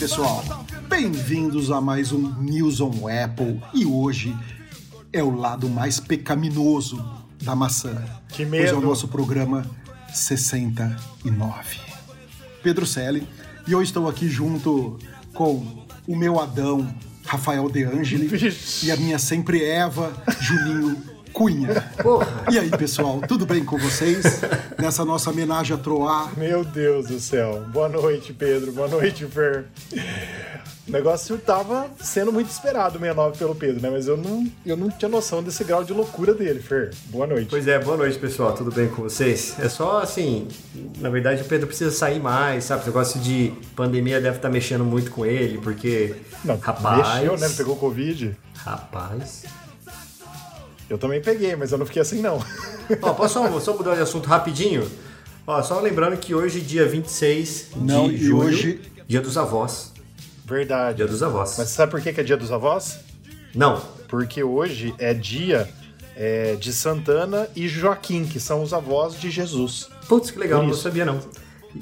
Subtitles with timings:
[0.00, 0.42] pessoal?
[0.88, 4.34] Bem-vindos a mais um News on Apple e hoje
[5.12, 7.04] é o lado mais pecaminoso
[7.42, 8.02] da maçã.
[8.30, 8.86] Que Pois é o medo.
[8.88, 9.62] nosso programa
[10.10, 11.78] 69.
[12.62, 13.28] Pedro Selle
[13.68, 14.98] e eu estou aqui junto
[15.34, 16.92] com o meu Adão,
[17.26, 18.86] Rafael De Angeli, Vixe.
[18.86, 20.10] e a minha sempre Eva,
[20.40, 20.96] Juninho
[21.32, 21.68] Cunha.
[22.50, 24.40] E aí, pessoal, tudo bem com vocês?
[24.78, 27.64] Nessa nossa homenagem a Troar, Meu Deus do céu.
[27.68, 28.72] Boa noite, Pedro.
[28.72, 29.66] Boa noite, Fer.
[30.88, 33.90] O negócio tava sendo muito esperado, 69 pelo Pedro, né?
[33.90, 36.90] Mas eu não, eu não tinha noção desse grau de loucura dele, Fer.
[37.06, 37.46] Boa noite.
[37.48, 39.54] Pois é, boa noite pessoal, tudo bem com vocês?
[39.60, 40.48] É só assim,
[40.98, 42.80] na verdade o Pedro precisa sair mais, sabe?
[42.80, 46.16] Esse negócio de pandemia deve estar mexendo muito com ele, porque.
[46.44, 47.20] Não, rapaz.
[47.20, 47.48] mexeu, né?
[47.56, 48.36] Pegou Covid.
[48.56, 49.44] Rapaz.
[50.90, 52.44] Eu também peguei, mas eu não fiquei assim, não.
[53.00, 54.86] Ó, posso só, só mudar de assunto rapidinho?
[55.46, 59.92] Ó, só lembrando que hoje, dia 26 Não, de julho, hoje- dia dos avós.
[60.44, 60.96] Verdade.
[60.96, 61.54] Dia dos avós.
[61.56, 62.98] Mas sabe por que que é dia dos avós?
[63.54, 65.68] Não, Porque hoje é dia
[66.16, 69.88] é, de Santana e Joaquim, que são os avós de Jesus.
[70.08, 71.20] putz, que legal, não sabia não.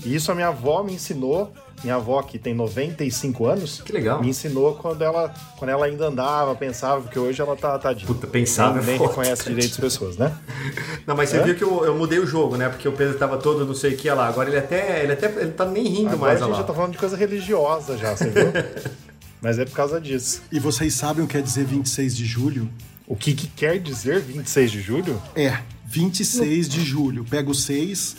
[0.05, 1.51] E isso a minha avó me ensinou.
[1.83, 4.21] Minha avó, que tem 95 anos, Que legal.
[4.21, 8.07] me ensinou quando ela, quando ela ainda andava, pensava, porque hoje ela tá tadinha.
[8.07, 10.37] Puta, pensava Nem, é reconhece direito as pessoas, né?
[11.07, 11.43] Não, mas você É?
[11.45, 12.69] viu que eu, eu mudei o jogo, né?
[12.69, 14.27] Porque o Pedro tava todo não sei o que lá.
[14.27, 15.03] Agora ele até.
[15.03, 15.27] Ele até.
[15.27, 16.59] Ele tá nem rindo Agora mais a gente lá.
[16.59, 18.53] já tá falando de coisa religiosa já, você viu?
[19.41, 20.43] Mas é por causa disso.
[20.51, 22.69] e vocês sabem o que quer dizer 26 de julho?
[23.07, 25.23] O que, que quer dizer 26 de julho?
[25.37, 27.25] É, 26 de julho.
[27.25, 28.17] Pega o 6,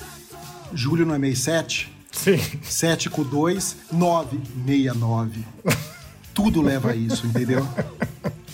[0.74, 1.94] julho não é mês 7?
[2.12, 2.38] Sim.
[2.64, 5.44] 7 com 2, 9, 69.
[6.34, 7.68] Tudo leva a isso, entendeu?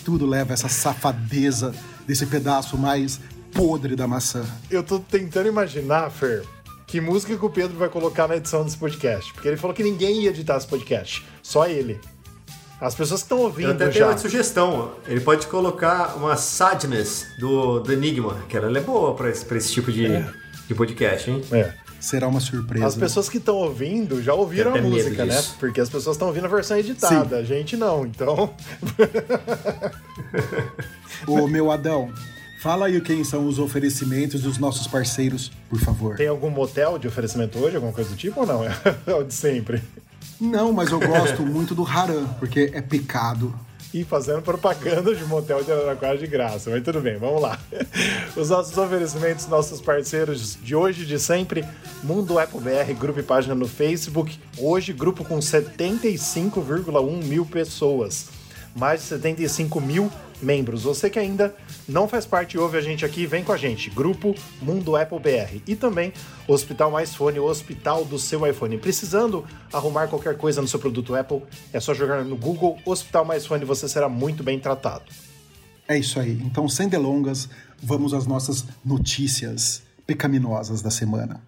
[0.04, 1.74] Tudo leva a essa safadeza
[2.06, 3.20] desse pedaço mais
[3.52, 4.44] podre da maçã.
[4.70, 6.44] Eu tô tentando imaginar, Fer,
[6.86, 9.32] que música que o Pedro vai colocar na edição desse podcast.
[9.32, 11.24] Porque ele falou que ninguém ia editar esse podcast.
[11.42, 11.98] Só ele.
[12.80, 14.08] As pessoas que estão Eu ouvindo até tenho já.
[14.08, 14.92] uma sugestão.
[15.06, 19.56] Ele pode colocar uma Sadness do, do Enigma, que ela é boa pra esse, pra
[19.56, 20.06] esse tipo de,
[20.68, 21.42] de podcast, hein?
[21.50, 21.72] É.
[22.06, 22.86] Será uma surpresa.
[22.86, 25.42] As pessoas que estão ouvindo já ouviram a música, né?
[25.58, 28.06] Porque as pessoas estão ouvindo a versão editada, a gente não.
[28.06, 28.54] Então,
[31.26, 32.12] Ô, meu Adão,
[32.62, 36.14] fala aí quem são os oferecimentos dos nossos parceiros, por favor.
[36.16, 38.60] tem algum motel de oferecimento hoje, alguma coisa do tipo ou não?
[39.04, 39.82] É o de sempre.
[40.40, 43.52] Não, mas eu gosto muito do Haram, porque é pecado.
[43.94, 47.58] E fazendo propaganda de motel de Araraquara de graça, mas tudo bem, vamos lá.
[48.36, 51.64] Os nossos oferecimentos, nossos parceiros de hoje e de sempre,
[52.02, 54.38] Mundo Apple BR, grupo e página no Facebook.
[54.58, 58.26] Hoje, grupo com 75,1 mil pessoas.
[58.74, 60.82] Mais de 75 mil membros.
[60.82, 61.54] Você que ainda
[61.88, 63.90] não faz parte e ouve a gente aqui, vem com a gente.
[63.90, 65.62] Grupo Mundo Apple BR.
[65.66, 66.12] E também
[66.46, 68.78] Hospital Mais Fone, o hospital do seu iPhone.
[68.78, 71.42] Precisando arrumar qualquer coisa no seu produto Apple,
[71.72, 75.04] é só jogar no Google Hospital Mais Fone e você será muito bem tratado.
[75.88, 76.40] É isso aí.
[76.44, 77.48] Então, sem delongas,
[77.82, 81.40] vamos às nossas notícias pecaminosas da semana.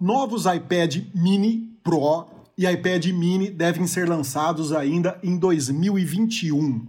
[0.00, 2.26] Novos iPad Mini Pro
[2.56, 6.86] e iPad Mini devem ser lançados ainda em 2021.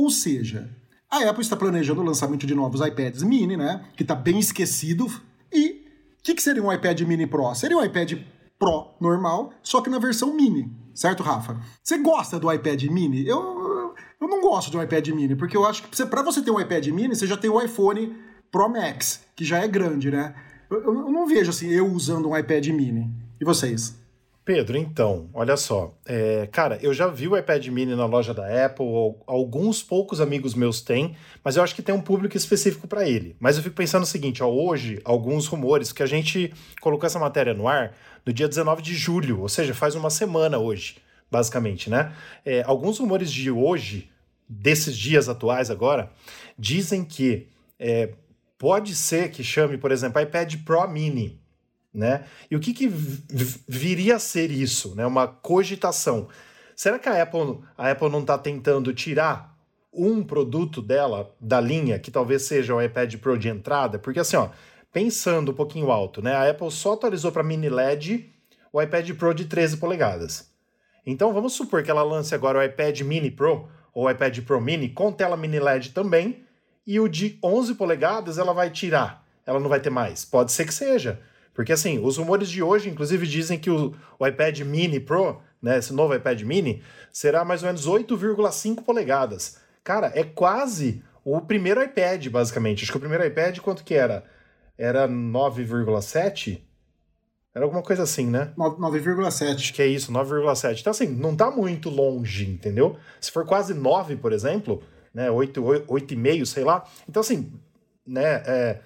[0.00, 0.70] Ou seja,
[1.10, 3.84] a Apple está planejando o lançamento de novos iPads Mini, né?
[3.96, 5.06] Que está bem esquecido.
[5.52, 5.84] E
[6.18, 7.54] o que, que seria um iPad Mini Pro?
[7.54, 8.14] Seria um iPad
[8.58, 11.60] Pro normal, só que na versão Mini, certo, Rafa?
[11.82, 13.26] Você gosta do iPad Mini?
[13.26, 16.50] Eu, eu não gosto de um iPad Mini, porque eu acho que pra você ter
[16.50, 18.16] um iPad Mini, você já tem o iPhone
[18.50, 20.34] Pro Max, que já é grande, né?
[20.70, 23.10] Eu- eu não vejo assim, eu usando um iPad Mini.
[23.40, 23.98] E vocês?
[24.52, 25.96] Pedro, então, olha só.
[26.04, 30.20] É, cara, eu já vi o iPad mini na loja da Apple, al- alguns poucos
[30.20, 33.36] amigos meus têm, mas eu acho que tem um público específico para ele.
[33.38, 37.20] Mas eu fico pensando o seguinte: ó, hoje, alguns rumores, que a gente colocou essa
[37.20, 37.94] matéria no ar
[38.26, 40.96] no dia 19 de julho, ou seja, faz uma semana hoje,
[41.30, 42.12] basicamente, né?
[42.44, 44.10] É, alguns rumores de hoje,
[44.48, 46.10] desses dias atuais agora,
[46.58, 47.46] dizem que
[47.78, 48.14] é,
[48.58, 51.39] pode ser que chame, por exemplo, iPad Pro Mini
[51.92, 52.24] né?
[52.50, 55.06] E o que, que viria a ser isso, né?
[55.06, 56.28] Uma cogitação.
[56.76, 59.56] Será que a Apple, a Apple não está tentando tirar
[59.92, 63.98] um produto dela da linha, que talvez seja o iPad Pro de entrada?
[63.98, 64.50] Porque assim, ó,
[64.92, 66.34] pensando um pouquinho alto, né?
[66.34, 68.30] A Apple só atualizou para mini LED
[68.72, 70.50] o iPad Pro de 13 polegadas.
[71.04, 74.60] Então vamos supor que ela lance agora o iPad Mini Pro ou o iPad Pro
[74.60, 76.44] Mini com tela mini LED também,
[76.86, 79.24] e o de 11 polegadas ela vai tirar.
[79.46, 80.24] Ela não vai ter mais.
[80.24, 81.20] Pode ser que seja.
[81.54, 85.78] Porque assim, os rumores de hoje, inclusive, dizem que o, o iPad Mini Pro, né,
[85.78, 86.82] esse novo iPad Mini,
[87.12, 89.58] será mais ou menos 8,5 polegadas.
[89.82, 92.82] Cara, é quase o primeiro iPad, basicamente.
[92.82, 94.24] Acho que o primeiro iPad, quanto que era?
[94.76, 96.62] Era 9,7?
[97.54, 98.52] Era alguma coisa assim, né?
[98.56, 99.54] 9,7.
[99.54, 100.80] Acho que é isso, 9,7.
[100.80, 102.96] Então, assim, não tá muito longe, entendeu?
[103.20, 104.82] Se for quase 9, por exemplo,
[105.12, 105.30] né?
[105.30, 106.86] 8, 8,5, sei lá.
[107.08, 107.52] Então, assim,
[108.06, 108.42] né?
[108.46, 108.80] É,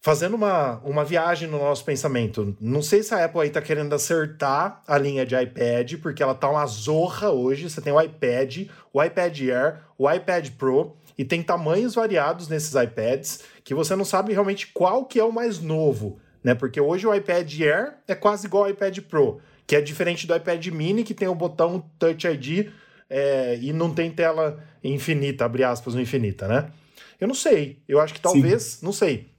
[0.00, 2.56] fazendo uma, uma viagem no nosso pensamento.
[2.60, 6.34] Não sei se a Apple aí tá querendo acertar a linha de iPad, porque ela
[6.34, 7.68] tá uma zorra hoje.
[7.68, 12.74] Você tem o iPad, o iPad Air, o iPad Pro, e tem tamanhos variados nesses
[12.74, 16.54] iPads que você não sabe realmente qual que é o mais novo né?
[16.54, 20.34] Porque hoje o iPad Air é quase igual ao iPad Pro, que é diferente do
[20.34, 22.68] iPad Mini, que tem o botão Touch ID
[23.10, 26.70] é, e não tem tela infinita, abre aspas, no infinita, né?
[27.20, 27.82] Eu não sei.
[27.88, 28.86] Eu acho que talvez, Sim.
[28.86, 29.30] não sei.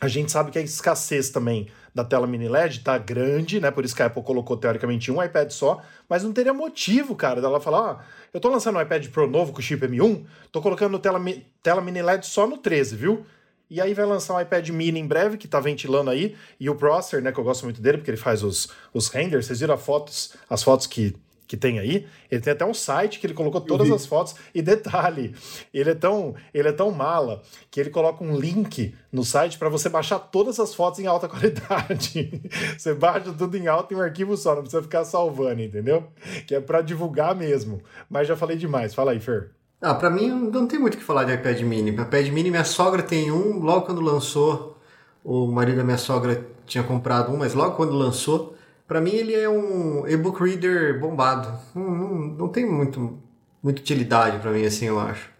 [0.00, 3.70] A gente sabe que a escassez também da tela mini LED tá grande, né?
[3.70, 7.40] Por isso que a Apple colocou teoricamente um iPad só, mas não teria motivo, cara,
[7.40, 10.98] dela falar: ah, eu tô lançando um iPad Pro novo com chip M1, tô colocando
[10.98, 11.20] tela,
[11.62, 13.26] tela mini LED só no 13, viu?
[13.70, 16.34] E aí vai lançar um iPad mini em breve, que tá ventilando aí.
[16.58, 19.46] E o Prosser, né, que eu gosto muito dele, porque ele faz os, os renders.
[19.46, 21.14] Vocês viram fotos, as fotos que,
[21.50, 22.06] que tem aí?
[22.30, 24.36] Ele tem até um site que ele colocou todas as fotos.
[24.54, 25.34] E detalhe,
[25.74, 27.42] ele é tão, ele é tão mala
[27.72, 31.26] que ele coloca um link no site para você baixar todas as fotos em alta
[31.28, 32.40] qualidade.
[32.78, 36.04] você baixa tudo em alta em um arquivo só, não precisa ficar salvando, entendeu?
[36.46, 37.82] Que é para divulgar mesmo.
[38.08, 38.94] Mas já falei demais.
[38.94, 39.50] Fala aí, Fer.
[39.80, 41.90] Ah, pra mim não tem muito o que falar de iPad mini.
[41.90, 44.78] iPad mini, minha sogra tem um, logo quando lançou,
[45.24, 48.54] o marido da minha sogra tinha comprado um, mas logo quando lançou,
[48.90, 51.56] para mim ele é um e-book reader bombado.
[51.76, 53.22] Não, não, não tem muito,
[53.62, 55.30] muita utilidade para mim, assim, eu acho.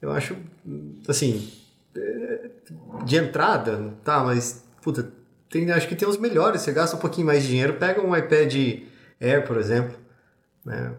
[0.00, 0.34] Eu acho,
[1.06, 1.52] assim,
[3.04, 5.12] de entrada, tá, mas, puta,
[5.50, 6.62] tem, acho que tem os melhores.
[6.62, 8.54] Você gasta um pouquinho mais de dinheiro, pega um iPad
[9.20, 9.94] Air, por exemplo,
[10.64, 10.94] né?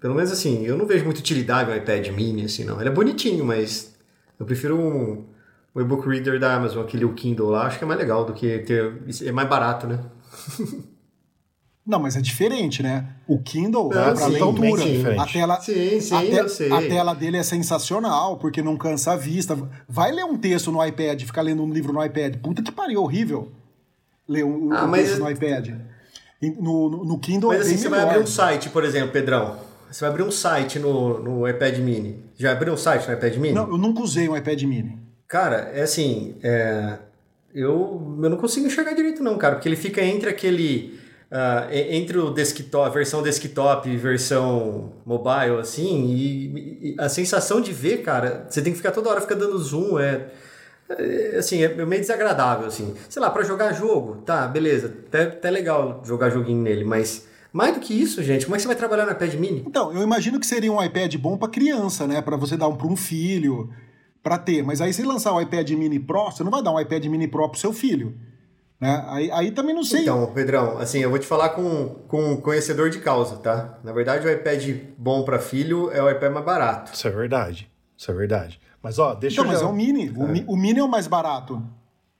[0.00, 2.80] Pelo menos assim, eu não vejo muita utilidade no iPad mini, assim, não.
[2.80, 3.94] Ele é bonitinho, mas
[4.40, 5.26] eu prefiro um,
[5.74, 8.60] um e-book reader da Amazon, aquele Kindle lá, acho que é mais legal do que
[8.60, 9.02] ter.
[9.22, 10.00] É mais barato, né?
[11.86, 13.06] Não, mas é diferente, né?
[13.26, 14.82] O Kindle é para leitura.
[15.20, 16.72] A tela, sim, sim, a, te, eu sei.
[16.72, 19.56] a tela dele é sensacional, porque não cansa a vista.
[19.86, 22.36] Vai ler um texto no iPad, ficar lendo um livro no iPad.
[22.36, 23.52] Puta que pariu, horrível.
[24.26, 25.68] Ler um, ah, um texto no iPad.
[26.58, 28.06] No, no, no Kindle mas, é assim, você melhor.
[28.06, 29.58] vai abrir um site, por exemplo, Pedrão.
[29.90, 32.24] Você vai abrir um site no, no iPad mini.
[32.36, 33.54] Já abriu um site no iPad mini?
[33.54, 34.98] Não, eu nunca usei um iPad mini.
[35.28, 36.98] Cara, é assim, é,
[37.54, 40.98] eu, eu não consigo enxergar direito não, cara, porque ele fica entre aquele...
[41.34, 47.60] Uh, entre o desktop, a versão desktop e versão mobile, assim, e, e, a sensação
[47.60, 50.28] de ver, cara, você tem que ficar toda hora ficar dando zoom, é,
[50.88, 52.94] é assim, é meio desagradável, assim.
[53.08, 57.74] Sei lá, para jogar jogo, tá, beleza, até, até legal jogar joguinho nele, mas mais
[57.74, 59.64] do que isso, gente, como é que você vai trabalhar no iPad mini?
[59.66, 62.22] Então, eu imagino que seria um iPad bom para criança, né?
[62.22, 63.70] Para você dar um para um filho,
[64.22, 64.62] para ter.
[64.62, 67.26] Mas aí se lançar o iPad mini Pro, você não vai dar um iPad mini
[67.26, 68.14] Pro pro seu filho.
[68.84, 69.02] Né?
[69.08, 70.02] Aí, aí também não sei.
[70.02, 73.78] Então, Pedrão, assim, eu vou te falar com, com um conhecedor de causa, tá?
[73.82, 76.92] Na verdade, o iPad bom para filho é o iPad mais barato.
[76.92, 77.70] Isso é verdade.
[77.96, 78.60] Isso é verdade.
[78.82, 79.52] Mas ó, deixa então, eu.
[79.52, 79.66] Mas já...
[79.66, 80.08] é o mini.
[80.08, 80.10] É.
[80.44, 81.62] O, o mini é o mais barato.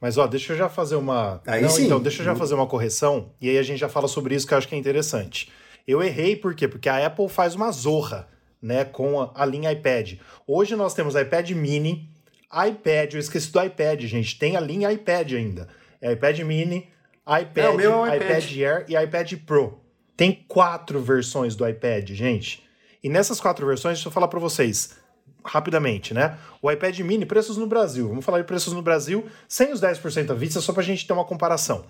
[0.00, 1.42] Mas ó, deixa eu já fazer uma.
[1.46, 1.84] Aí Não, sim.
[1.84, 4.46] Então, deixa eu já fazer uma correção e aí a gente já fala sobre isso
[4.46, 5.52] que eu acho que é interessante.
[5.86, 6.66] Eu errei por quê?
[6.66, 8.26] Porque a Apple faz uma zorra,
[8.62, 10.14] né, com a, linha iPad.
[10.46, 12.08] Hoje nós temos iPad mini,
[12.50, 15.68] iPad, eu esqueci do iPad, gente, tem a linha iPad ainda.
[16.04, 16.86] É iPad mini,
[17.26, 18.44] iPad, é, é iPad.
[18.44, 19.80] iPad Air e iPad Pro.
[20.14, 22.62] Tem quatro versões do iPad, gente.
[23.02, 24.98] E nessas quatro versões, deixa eu falar para vocês
[25.42, 26.36] rapidamente, né?
[26.60, 28.06] O iPad mini, preços no Brasil.
[28.06, 31.06] Vamos falar de preços no Brasil, sem os 10% à vista, só para a gente
[31.06, 31.86] ter uma comparação.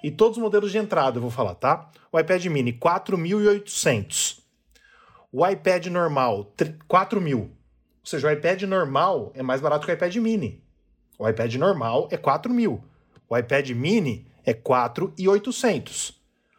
[0.00, 1.90] E todos os modelos de entrada eu vou falar, tá?
[2.12, 4.38] O iPad mini, 4.800.
[5.32, 6.54] O iPad normal,
[6.88, 7.40] 4.000.
[7.40, 7.50] Ou
[8.04, 10.62] seja, o iPad normal é mais barato que o iPad mini.
[11.18, 12.80] O iPad normal é 4.000.
[13.28, 16.14] O iPad mini é 4.800.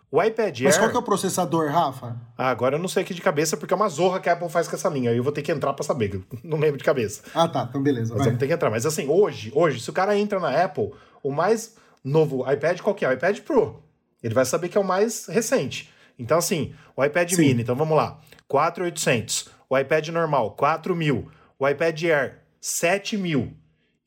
[0.09, 0.63] O iPad Air...
[0.63, 2.15] Mas qual que é o processador, Rafa?
[2.37, 4.49] Ah, agora eu não sei aqui de cabeça, porque é uma zorra que a Apple
[4.49, 5.11] faz com essa linha.
[5.11, 7.23] Aí eu vou ter que entrar para saber, não lembro de cabeça.
[7.35, 8.13] Ah, tá, então beleza.
[8.13, 8.27] Mas vai.
[8.27, 8.69] vamos ter que entrar.
[8.69, 12.95] Mas assim, hoje, hoje, se o cara entra na Apple, o mais novo iPad, qual
[12.95, 13.09] que é?
[13.09, 13.83] O iPad Pro.
[14.23, 15.91] Ele vai saber que é o mais recente.
[16.17, 17.41] Então, assim, o iPad Sim.
[17.41, 18.19] mini, então vamos lá,
[18.49, 19.49] 4.800.
[19.69, 21.25] O iPad normal, 4.000.
[21.59, 23.53] O iPad Air, 7.000.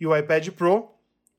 [0.00, 0.89] E o iPad Pro,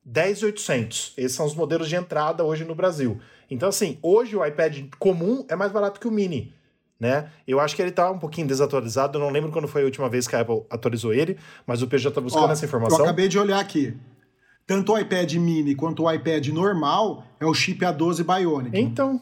[0.08, 1.12] 10.800.
[1.16, 3.20] Esses são os modelos de entrada hoje no Brasil.
[3.50, 6.54] Então, assim, hoje o iPad comum é mais barato que o mini.
[6.98, 7.28] Né?
[7.46, 9.18] Eu acho que ele está um pouquinho desatualizado.
[9.18, 11.88] Eu não lembro quando foi a última vez que a Apple atualizou ele, mas o
[11.88, 12.98] PJ está buscando Ó, essa informação.
[12.98, 13.96] Eu acabei de olhar aqui.
[14.66, 18.78] Tanto o iPad mini quanto o iPad normal é o chip A12 Bionic.
[18.78, 19.20] Então.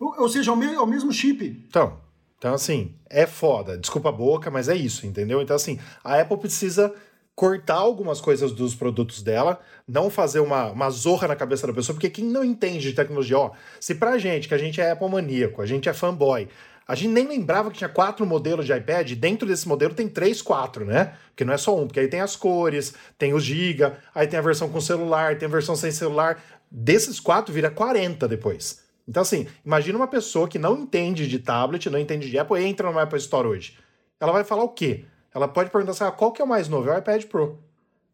[0.00, 1.64] Ou, ou seja, é o, me, é o mesmo chip.
[1.68, 2.00] Então.
[2.36, 3.76] Então, assim, é foda.
[3.76, 5.42] Desculpa a boca, mas é isso, entendeu?
[5.42, 6.94] Então, assim, a Apple precisa
[7.38, 11.94] cortar algumas coisas dos produtos dela, não fazer uma, uma zorra na cabeça da pessoa,
[11.94, 15.08] porque quem não entende de tecnologia, ó, se pra gente, que a gente é Apple
[15.08, 16.48] maníaco, a gente é fanboy,
[16.84, 20.42] a gente nem lembrava que tinha quatro modelos de iPad, dentro desse modelo tem três,
[20.42, 21.12] quatro, né?
[21.28, 24.40] Porque não é só um, porque aí tem as cores, tem o giga, aí tem
[24.40, 28.82] a versão com celular, tem a versão sem celular, desses quatro vira 40 depois.
[29.06, 32.90] Então assim, imagina uma pessoa que não entende de tablet, não entende de Apple, entra
[32.90, 33.78] no Apple Store hoje.
[34.18, 35.04] Ela vai falar o quê?
[35.38, 36.90] Ela pode perguntar assim: ah, qual que é o mais novo?
[36.90, 37.58] É o iPad Pro.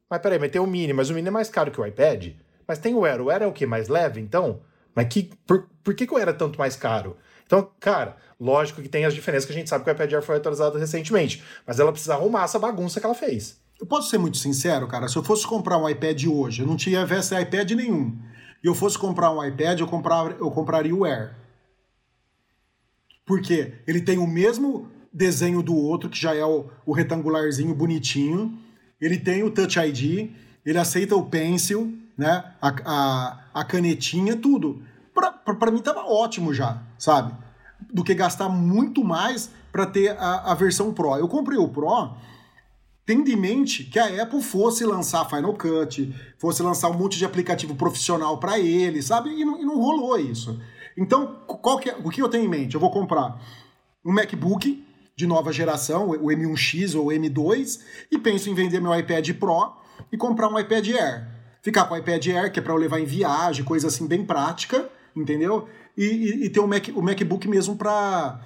[0.09, 2.33] Mas peraí, mas tem o Mini, mas o Mini é mais caro que o iPad?
[2.69, 3.21] Mas tem o Air.
[3.21, 3.67] O Air é o quê?
[3.67, 4.61] Mais leve, então?
[4.95, 7.17] Mas que, por, por que, que o Air é tanto mais caro?
[7.47, 10.23] Então, cara, lógico que tem as diferenças que a gente sabe que o iPad Air
[10.23, 11.43] foi atualizado recentemente.
[11.67, 13.61] Mas ela precisa arrumar essa bagunça que ela fez.
[13.81, 15.09] Eu posso ser muito sincero, cara.
[15.09, 18.17] Se eu fosse comprar um iPad hoje, eu não tinha esse iPad nenhum.
[18.63, 21.35] E eu fosse comprar um iPad, eu, comprar, eu compraria o Air.
[23.27, 28.59] Porque ele tem o mesmo desenho do outro, que já é o, o retangularzinho bonitinho.
[29.01, 30.31] Ele tem o Touch ID,
[30.67, 32.53] ele aceita o Pencil, né?
[32.61, 34.83] A, a, a canetinha, tudo.
[35.15, 37.33] Para mim tava ótimo já, sabe?
[37.93, 41.17] Do que gastar muito mais para ter a, a versão Pro.
[41.17, 42.17] Eu comprei o Pro
[43.07, 47.25] tendo em mente que a Apple fosse lançar Final Cut, fosse lançar um monte de
[47.25, 49.31] aplicativo profissional para ele, sabe?
[49.31, 50.59] E não, e não, rolou isso.
[50.97, 52.75] Então, qual que é, o que eu tenho em mente?
[52.75, 53.39] Eu vou comprar
[54.05, 54.84] um MacBook
[55.17, 57.81] de nova geração, o M1X ou o M2,
[58.11, 59.73] e penso em vender meu iPad Pro
[60.11, 61.29] e comprar um iPad Air.
[61.63, 64.25] Ficar com o iPad Air, que é para eu levar em viagem, coisa assim bem
[64.25, 65.69] prática, entendeu?
[65.97, 68.41] E, e, e ter o, Mac, o MacBook mesmo para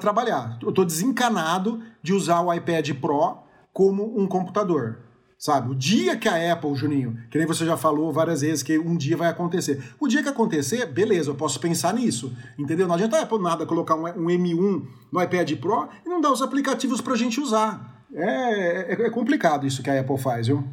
[0.00, 0.58] trabalhar.
[0.60, 3.38] Eu estou desencanado de usar o iPad Pro
[3.72, 5.07] como um computador.
[5.38, 5.70] Sabe?
[5.70, 8.96] O dia que a Apple, Juninho, que nem você já falou várias vezes que um
[8.96, 9.80] dia vai acontecer.
[10.00, 12.36] O dia que acontecer, beleza, eu posso pensar nisso.
[12.58, 12.88] Entendeu?
[12.88, 16.32] Não adianta a Apple nada colocar um, um M1 no iPad Pro e não dar
[16.32, 18.04] os aplicativos pra gente usar.
[18.12, 20.64] É, é, é complicado isso que a Apple faz, viu?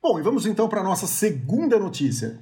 [0.00, 2.38] Bom, e vamos então para a nossa segunda notícia.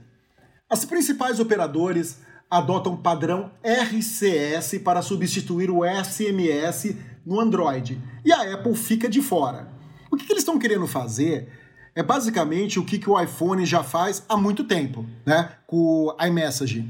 [0.69, 2.21] As principais operadores
[2.51, 6.95] adotam padrão RCS para substituir o SMS
[7.25, 9.78] no Android e a Apple fica de fora.
[10.11, 11.49] O que, que eles estão querendo fazer
[11.95, 15.51] é basicamente o que, que o iPhone já faz há muito tempo, né?
[15.67, 16.89] Com o iMessage.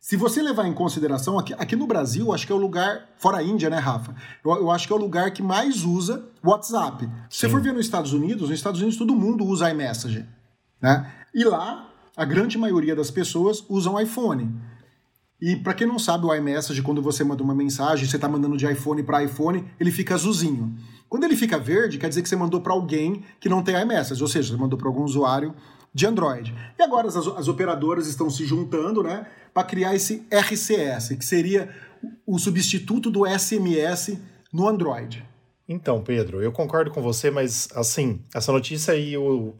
[0.00, 3.38] Se você levar em consideração, aqui, aqui no Brasil, acho que é o lugar, fora
[3.38, 4.14] a Índia, né, Rafa?
[4.44, 7.08] Eu, eu acho que é o lugar que mais usa WhatsApp.
[7.28, 10.24] Se você for ver nos Estados Unidos, nos Estados Unidos todo mundo usa iMessage,
[10.80, 11.12] né?
[11.34, 14.54] E lá, a grande maioria das pessoas usam iPhone.
[15.40, 18.56] E para quem não sabe, o iMessage, quando você manda uma mensagem, você está mandando
[18.56, 20.76] de iPhone para iPhone, ele fica azulzinho.
[21.08, 24.20] Quando ele fica verde, quer dizer que você mandou para alguém que não tem iMessage,
[24.20, 25.54] ou seja, você mandou para algum usuário
[25.94, 26.54] de Android.
[26.78, 31.68] E agora as, as operadoras estão se juntando, né, para criar esse RCS, que seria
[32.26, 34.18] o substituto do SMS
[34.52, 35.24] no Android.
[35.68, 39.54] Então, Pedro, eu concordo com você, mas assim, essa notícia e o,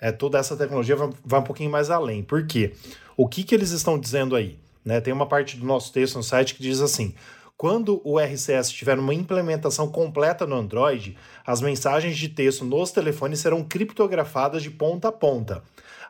[0.00, 2.22] é, toda essa tecnologia vai, vai um pouquinho mais além.
[2.22, 2.74] Por quê?
[3.16, 4.58] O que, que eles estão dizendo aí?
[4.86, 5.00] Né?
[5.00, 7.12] Tem uma parte do nosso texto no site que diz assim:
[7.56, 13.40] quando o RCS tiver uma implementação completa no Android, as mensagens de texto nos telefones
[13.40, 15.62] serão criptografadas de ponta a ponta.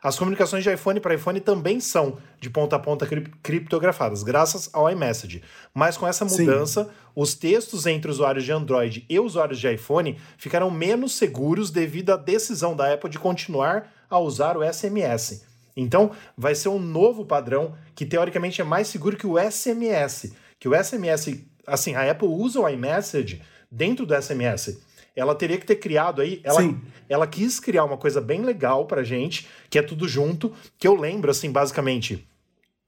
[0.03, 3.07] As comunicações de iPhone para iPhone também são de ponta a ponta
[3.41, 5.41] criptografadas, graças ao iMessage.
[5.73, 6.89] Mas com essa mudança, Sim.
[7.15, 12.15] os textos entre usuários de Android e usuários de iPhone ficarão menos seguros devido à
[12.15, 15.46] decisão da Apple de continuar a usar o SMS.
[15.77, 20.33] Então, vai ser um novo padrão que teoricamente é mais seguro que o SMS.
[20.59, 24.81] Que o SMS, assim, a Apple usa o iMessage dentro do SMS.
[25.15, 26.81] Ela teria que ter criado aí, ela, Sim.
[27.07, 30.95] ela quis criar uma coisa bem legal pra gente, que é tudo junto, que eu
[30.95, 32.27] lembro, assim, basicamente,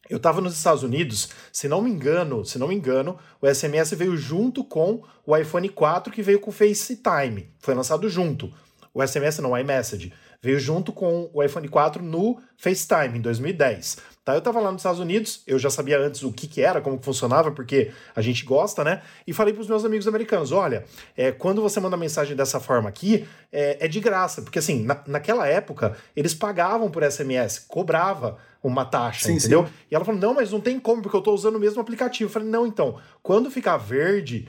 [0.10, 3.92] eu estava nos Estados Unidos, se não me engano, se não me engano, o SMS
[3.92, 7.52] veio junto com o iPhone 4 que veio com o FaceTime.
[7.60, 8.52] Foi lançado junto.
[8.92, 10.12] O SMS não, o iMessage.
[10.42, 13.98] Veio junto com o iPhone 4 no FaceTime, em 2010.
[14.24, 14.34] Tá?
[14.34, 16.98] Eu estava lá nos Estados Unidos, eu já sabia antes o que, que era, como
[16.98, 19.02] que funcionava, porque a gente gosta, né?
[19.28, 20.86] E falei para os meus amigos americanos: olha,
[21.18, 24.42] é, quando você manda mensagem dessa forma aqui, é, é de graça.
[24.42, 29.66] Porque assim, na, naquela época, eles pagavam por SMS, cobrava uma taxa, sim, entendeu?
[29.66, 29.74] Sim.
[29.92, 32.30] E ela falou: não, mas não tem como, porque eu estou usando o mesmo aplicativo.
[32.30, 34.48] Eu falei: não, então, quando ficar verde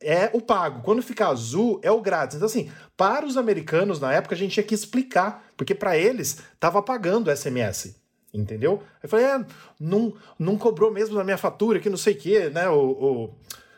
[0.00, 0.82] é o pago.
[0.82, 2.36] Quando fica azul, é o grátis.
[2.36, 6.38] Então, assim, para os americanos, na época, a gente tinha que explicar, porque para eles
[6.52, 7.94] estava pagando SMS.
[8.34, 8.82] Entendeu?
[9.00, 9.46] Eu falei, é,
[9.78, 12.68] não, não cobrou mesmo na minha fatura, que não sei o quê, né?
[12.68, 13.30] O,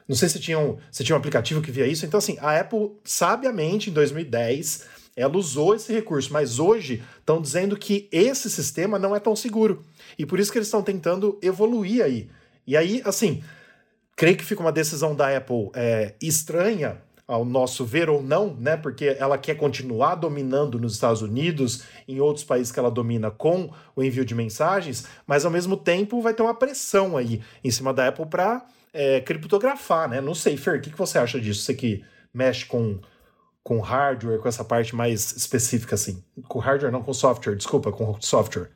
[0.08, 2.06] não sei se tinha, um, se tinha um aplicativo que via isso.
[2.06, 7.76] Então, assim, a Apple, sabiamente, em 2010, ela usou esse recurso, mas hoje estão dizendo
[7.76, 9.84] que esse sistema não é tão seguro.
[10.18, 12.30] E por isso que eles estão tentando evoluir aí.
[12.66, 13.44] E aí, assim,
[14.16, 18.76] creio que fica uma decisão da Apple é, estranha ao nosso ver ou não, né?
[18.76, 23.70] Porque ela quer continuar dominando nos Estados Unidos, em outros países que ela domina com
[23.94, 27.94] o envio de mensagens, mas ao mesmo tempo vai ter uma pressão aí em cima
[27.94, 30.20] da Apple para é, criptografar, né?
[30.20, 31.62] Não sei, Fer, o que, que você acha disso?
[31.62, 32.98] Você que mexe com,
[33.62, 36.24] com hardware, com essa parte mais específica assim.
[36.48, 38.70] Com hardware, não com software, desculpa, com software.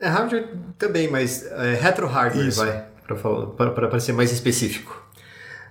[0.00, 0.48] É hardware
[0.78, 2.64] também, mas é, retro hardware, Isso.
[2.64, 2.86] vai,
[3.74, 5.06] para ser mais específico.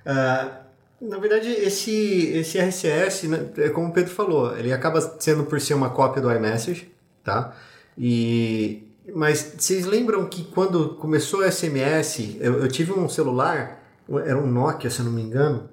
[0.05, 0.66] Uh,
[0.99, 5.61] na verdade, esse, esse RCS, né, é como o Pedro falou, ele acaba sendo por
[5.61, 6.91] ser uma cópia do iMessage,
[7.23, 7.55] tá?
[7.97, 13.83] E, mas vocês lembram que quando começou o SMS, eu, eu tive um celular,
[14.25, 15.69] era um Nokia, se eu não me engano,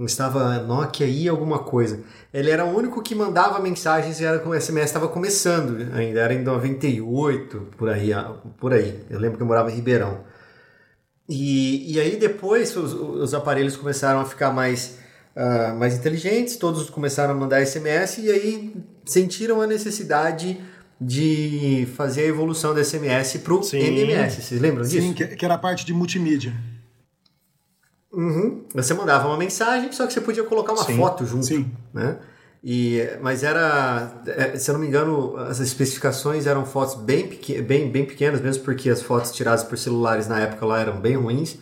[0.00, 2.00] estava Nokia e alguma coisa.
[2.32, 6.34] Ele era o único que mandava mensagens e era com SMS estava começando ainda, era
[6.34, 8.10] em 98, por aí,
[8.58, 9.04] por aí.
[9.08, 10.24] Eu lembro que eu morava em Ribeirão.
[11.28, 14.98] E, e aí depois os, os aparelhos começaram a ficar mais,
[15.34, 18.76] uh, mais inteligentes, todos começaram a mandar SMS e aí
[19.06, 20.60] sentiram a necessidade
[21.00, 24.42] de fazer a evolução do SMS para o MMS.
[24.42, 25.00] Vocês lembram disso?
[25.00, 26.52] Sim, que, que era a parte de multimídia.
[28.12, 28.64] Uhum.
[28.74, 30.96] Você mandava uma mensagem, só que você podia colocar uma Sim.
[30.96, 31.46] foto junto.
[31.46, 31.72] Sim.
[31.92, 32.16] Né?
[32.66, 37.90] E, mas era, é, se eu não me engano, as especificações eram fotos bem, bem,
[37.90, 41.58] bem pequenas, mesmo porque as fotos tiradas por celulares na época lá eram bem ruins.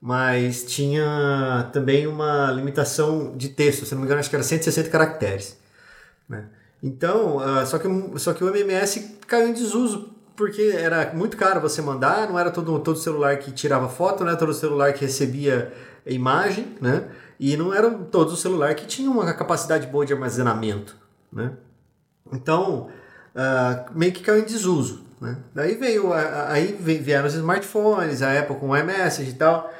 [0.00, 4.44] Mas tinha também uma limitação de texto, se eu não me engano, acho que era
[4.44, 5.58] 160 caracteres.
[6.28, 6.44] Né?
[6.80, 7.88] Então, uh, só, que,
[8.20, 12.52] só que o MMS caiu em desuso porque era muito caro você mandar, não era
[12.52, 15.72] todo, todo celular que tirava foto, não era todo celular que recebia
[16.06, 17.08] imagem, né?
[17.38, 20.96] E não eram todos os celulares que tinham uma capacidade boa de armazenamento,
[21.32, 21.52] né?
[22.32, 22.88] Então,
[23.34, 25.38] uh, meio que caiu em desuso, né?
[25.54, 29.72] Daí veio, aí vieram os smartphones, a Apple com o iMessage e tal,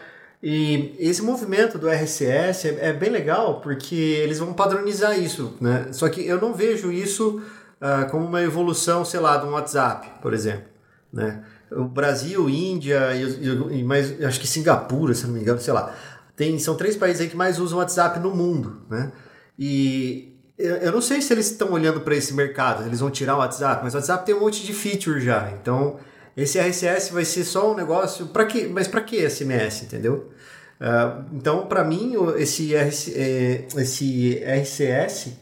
[0.42, 5.88] e esse movimento do RCS é, é, bem legal porque eles vão padronizar isso, né?
[5.92, 7.42] Só que eu não vejo isso
[7.80, 10.68] uh, como uma evolução, sei lá, do WhatsApp, por exemplo,
[11.12, 11.42] né?
[11.72, 15.92] O Brasil, Índia e, e acho que Singapura, se não me engano, sei lá,
[16.36, 19.10] tem, são três países aí que mais usam WhatsApp no mundo, né?
[19.58, 23.38] E eu não sei se eles estão olhando para esse mercado, eles vão tirar o
[23.38, 25.50] WhatsApp, mas o WhatsApp tem um monte de feature já.
[25.60, 25.98] Então,
[26.36, 28.68] esse RCS vai ser só um negócio para quê?
[28.70, 30.30] Mas para que SMS, entendeu?
[30.78, 35.32] Uh, então, para mim, esse, RC, é, esse RCS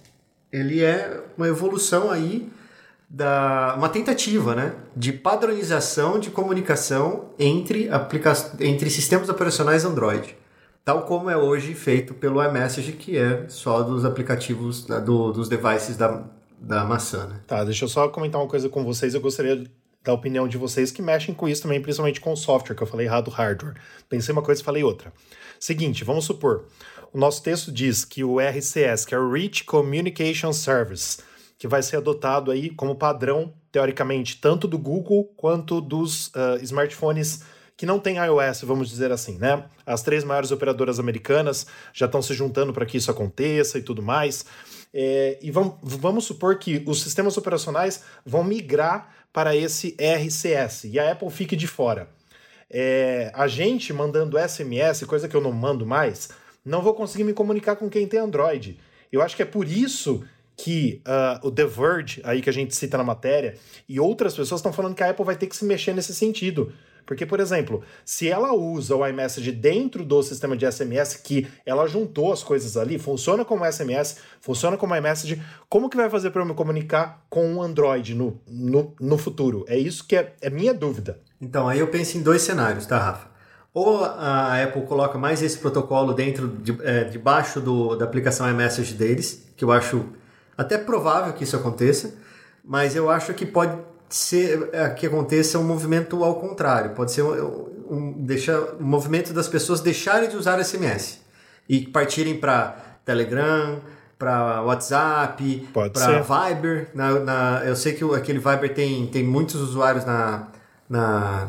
[0.52, 2.48] ele é uma evolução aí
[3.10, 7.88] da uma tentativa, né, de padronização de comunicação entre
[8.60, 10.36] entre sistemas operacionais Android
[10.84, 15.48] tal como é hoje feito pelo iMessage, que é só dos aplicativos da, do, dos
[15.48, 16.24] devices da,
[16.60, 17.26] da maçã.
[17.26, 17.40] Né?
[17.46, 19.14] Tá, deixa eu só comentar uma coisa com vocês.
[19.14, 19.64] Eu gostaria
[20.02, 22.86] da opinião de vocês que mexem com isso também, principalmente com o software, que eu
[22.86, 23.74] falei errado, hardware.
[24.08, 25.10] Pensei uma coisa e falei outra.
[25.58, 26.66] Seguinte, vamos supor,
[27.10, 31.18] o nosso texto diz que o RCS, que é o Rich Communication Service,
[31.56, 37.42] que vai ser adotado aí como padrão, teoricamente, tanto do Google quanto dos uh, smartphones
[37.76, 39.64] que não tem iOS, vamos dizer assim, né?
[39.84, 44.02] As três maiores operadoras americanas já estão se juntando para que isso aconteça e tudo
[44.02, 44.44] mais.
[44.92, 50.98] É, e vamos, vamos supor que os sistemas operacionais vão migrar para esse RCS e
[50.98, 52.08] a Apple fique de fora.
[52.70, 56.28] É, a gente mandando SMS, coisa que eu não mando mais,
[56.64, 58.78] não vou conseguir me comunicar com quem tem Android.
[59.12, 60.24] Eu acho que é por isso
[60.56, 63.56] que uh, o The Verge, aí que a gente cita na matéria,
[63.88, 66.72] e outras pessoas estão falando que a Apple vai ter que se mexer nesse sentido.
[67.06, 71.86] Porque, por exemplo, se ela usa o iMessage dentro do sistema de SMS, que ela
[71.86, 76.42] juntou as coisas ali, funciona como SMS, funciona como iMessage, como que vai fazer para
[76.42, 79.64] eu me comunicar com o Android no, no, no futuro?
[79.68, 81.20] É isso que é, é minha dúvida.
[81.40, 83.34] Então, aí eu penso em dois cenários, tá, Rafa?
[83.74, 88.94] Ou a Apple coloca mais esse protocolo dentro, de, é, debaixo do, da aplicação iMessage
[88.94, 90.06] deles, que eu acho
[90.56, 92.14] até provável que isso aconteça,
[92.64, 93.76] mas eu acho que pode
[94.14, 96.92] ser é, que aconteça um movimento ao contrário.
[96.92, 101.20] Pode ser um, um, deixar, um movimento das pessoas deixarem de usar SMS
[101.68, 103.80] e partirem para Telegram,
[104.16, 106.90] para WhatsApp, para Viber.
[106.94, 110.46] Na, na, eu sei que aquele Viber tem, tem muitos usuários na,
[110.88, 111.48] na,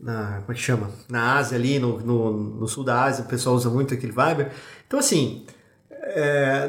[0.00, 0.40] na.
[0.40, 0.90] Como é que chama?
[1.08, 4.50] Na Ásia, ali, no, no, no sul da Ásia, o pessoal usa muito aquele Viber.
[4.84, 5.46] Então, assim.
[5.92, 6.68] É,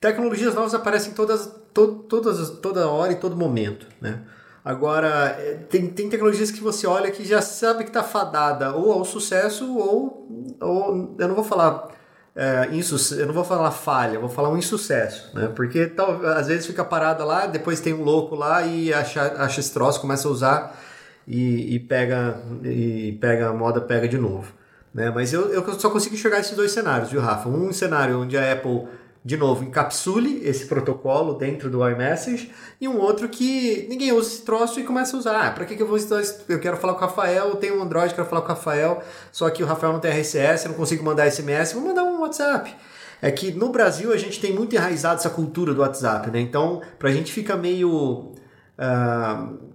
[0.00, 4.22] tecnologias novas aparecem todas to, todas, toda hora e todo momento, né?
[4.64, 8.92] Agora, é, tem, tem tecnologias que você olha que já sabe que está fadada ou
[8.92, 11.88] ao sucesso ou, ou eu não vou falar
[12.34, 12.68] é,
[13.18, 15.50] eu não vou falar falha, vou falar um insucesso, né?
[15.54, 19.60] Porque tal, às vezes fica parada lá, depois tem um louco lá e acha, acha
[19.60, 20.80] esse troço, começa a usar
[21.26, 24.52] e, e, pega e pega a moda, pega de novo.
[24.94, 25.10] Né?
[25.10, 27.48] Mas eu, eu só consigo enxergar esses dois cenários, viu, Rafa?
[27.48, 28.86] Um cenário onde a Apple
[29.22, 34.42] de novo, encapsule esse protocolo dentro do iMessage e um outro que ninguém usa esse
[34.42, 35.46] troço e começa a usar.
[35.46, 37.78] Ah, para que, que eu vou usar Eu quero falar com o Rafael, eu tenho
[37.78, 40.70] um Android, quero falar com o Rafael, só que o Rafael não tem RCS, eu
[40.70, 42.74] não consigo mandar SMS, vou mandar um WhatsApp.
[43.20, 46.40] É que no Brasil a gente tem muito enraizado essa cultura do WhatsApp, né?
[46.40, 48.32] Então, pra gente fica meio.
[48.78, 49.70] Uh,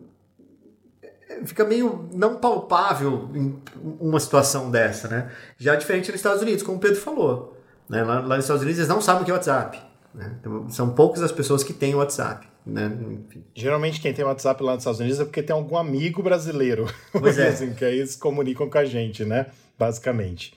[1.45, 3.29] fica meio não palpável
[3.99, 5.31] uma situação dessa, né?
[5.59, 7.54] Já diferente nos Estados Unidos, como o Pedro falou.
[7.89, 8.03] Né?
[8.03, 9.79] Lá, lá, nos Estados Unidos eles não sabem o que é WhatsApp.
[10.13, 10.35] Né?
[10.39, 12.47] Então, são poucas as pessoas que têm WhatsApp.
[12.65, 12.91] Né?
[13.53, 16.87] Geralmente quem tem WhatsApp lá nos Estados Unidos é porque tem algum amigo brasileiro.
[17.11, 17.49] Pois é.
[17.49, 19.47] assim, que aí se comunicam com a gente, né?
[19.77, 20.53] Basicamente.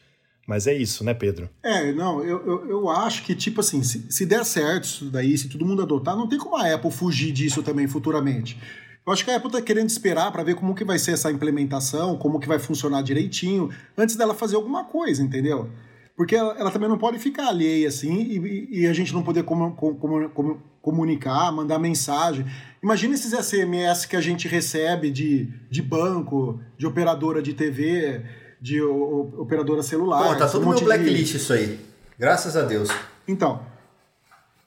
[0.46, 1.50] Mas é isso, né, Pedro?
[1.62, 5.36] É, não, eu, eu, eu acho que, tipo assim, se, se der certo isso daí,
[5.36, 8.58] se todo mundo adotar, não tem como a Apple fugir disso também futuramente.
[9.06, 11.30] Eu acho que a Apple está querendo esperar para ver como que vai ser essa
[11.30, 15.68] implementação, como que vai funcionar direitinho, antes dela fazer alguma coisa, entendeu?
[16.18, 19.44] Porque ela, ela, também não pode ficar alheia assim e, e a gente não poder
[19.44, 22.44] com, com, com, comunicar, mandar mensagem.
[22.82, 28.24] Imagina esses SMS que a gente recebe de, de banco, de operadora de TV,
[28.60, 30.32] de o, operadora celular.
[30.32, 31.36] Pô, tá tudo um no blacklist de...
[31.36, 31.78] isso aí.
[32.18, 32.88] Graças a Deus.
[33.28, 33.64] Então.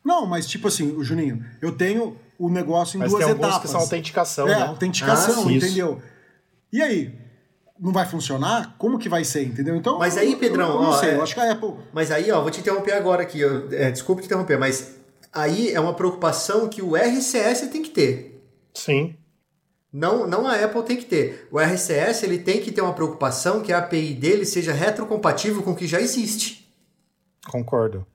[0.06, 3.60] Não, mas tipo assim, o Juninho, eu tenho o negócio em mas duas tem etapas.
[3.60, 4.62] que são autenticação, é, né?
[4.68, 6.02] autenticação, ah, entendeu?
[6.72, 7.14] E aí,
[7.82, 9.76] não vai funcionar, como que vai ser, entendeu?
[9.76, 11.74] Então, mas aí, Pedrão, eu, eu não ó, sei, é, eu acho que a Apple.
[11.92, 13.40] Mas aí, ó, vou te interromper agora aqui.
[13.40, 14.98] Eu, é, desculpe te interromper, mas
[15.34, 18.46] aí é uma preocupação que o RCS tem que ter.
[18.76, 19.16] Sim.
[19.92, 21.48] Não, não a Apple tem que ter.
[21.52, 25.72] O RCS ele tem que ter uma preocupação que a API dele seja retrocompatível com
[25.72, 26.72] o que já existe.
[27.48, 28.06] Concordo.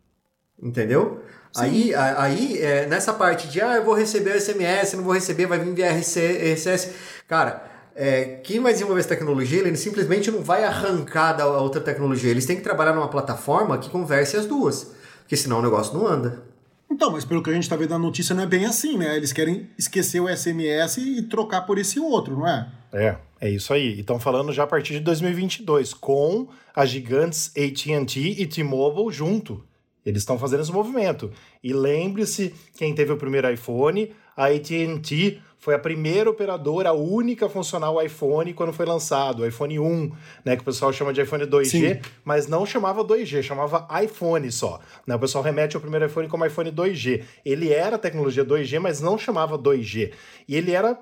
[0.63, 1.23] Entendeu?
[1.53, 1.63] Sim.
[1.63, 5.59] Aí, aí é, nessa parte de ah, eu vou receber SMS, não vou receber, vai
[5.59, 6.91] vir via RCS.
[7.27, 12.31] Cara, é, quem vai desenvolver essa tecnologia, ele simplesmente não vai arrancar da outra tecnologia.
[12.31, 16.07] Eles têm que trabalhar numa plataforma que converse as duas, porque senão o negócio não
[16.07, 16.43] anda.
[16.91, 19.17] Então, mas pelo que a gente está vendo na notícia, não é bem assim, né?
[19.17, 22.71] Eles querem esquecer o SMS e trocar por esse outro, não é?
[22.93, 23.97] É, é isso aí.
[23.97, 29.65] E estão falando já a partir de 2022, com as gigantes AT&T e T-Mobile junto.
[30.05, 31.33] Eles estão fazendo esse movimento.
[31.65, 37.47] E lembre-se, quem teve o primeiro iPhone, a AT&T foi a primeira operadora, a única
[37.47, 40.13] a funcionar o iPhone quando foi lançado, o iPhone 1,
[40.45, 42.01] né, que o pessoal chama de iPhone 2G, Sim.
[42.25, 44.81] mas não chamava 2G, chamava iPhone só.
[45.07, 45.15] Né?
[45.15, 47.25] O pessoal remete ao primeiro iPhone como iPhone 2G.
[47.45, 50.13] Ele era tecnologia 2G, mas não chamava 2G.
[50.47, 50.99] E ele era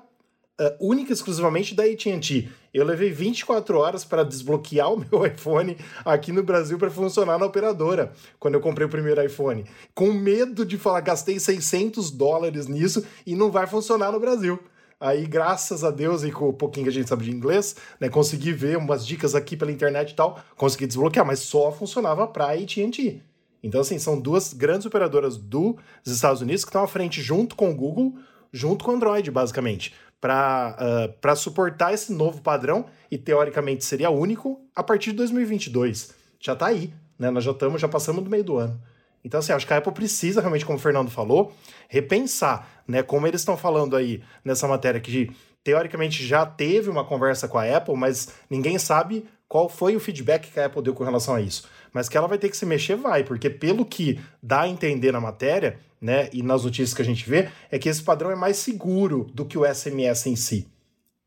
[0.59, 2.49] uh, única e exclusivamente da AT&T.
[2.73, 7.45] Eu levei 24 horas para desbloquear o meu iPhone aqui no Brasil para funcionar na
[7.45, 9.65] operadora, quando eu comprei o primeiro iPhone.
[9.93, 14.59] Com medo de falar, gastei 600 dólares nisso e não vai funcionar no Brasil.
[14.97, 18.07] Aí, graças a Deus, e com o pouquinho que a gente sabe de inglês, né,
[18.07, 22.53] consegui ver umas dicas aqui pela internet e tal, consegui desbloquear, mas só funcionava para
[22.53, 23.21] AT&T.
[23.61, 27.71] Então, assim, são duas grandes operadoras dos Estados Unidos que estão à frente junto com
[27.71, 28.15] o Google,
[28.53, 29.93] junto com o Android, basicamente
[30.25, 36.15] para uh, suportar esse novo padrão, e teoricamente seria único, a partir de 2022.
[36.39, 37.29] Já está aí, né?
[37.29, 38.81] Nós já estamos, já passamos do meio do ano.
[39.23, 41.53] Então, assim, acho que a Apple precisa realmente, como o Fernando falou,
[41.87, 43.03] repensar, né?
[43.03, 45.29] Como eles estão falando aí nessa matéria, que
[45.63, 50.51] teoricamente já teve uma conversa com a Apple, mas ninguém sabe qual foi o feedback
[50.51, 51.67] que a Apple deu com relação a isso.
[51.93, 55.11] Mas que ela vai ter que se mexer, vai, porque pelo que dá a entender
[55.11, 58.35] na matéria, né, e nas notícias que a gente vê, é que esse padrão é
[58.35, 60.67] mais seguro do que o SMS em si.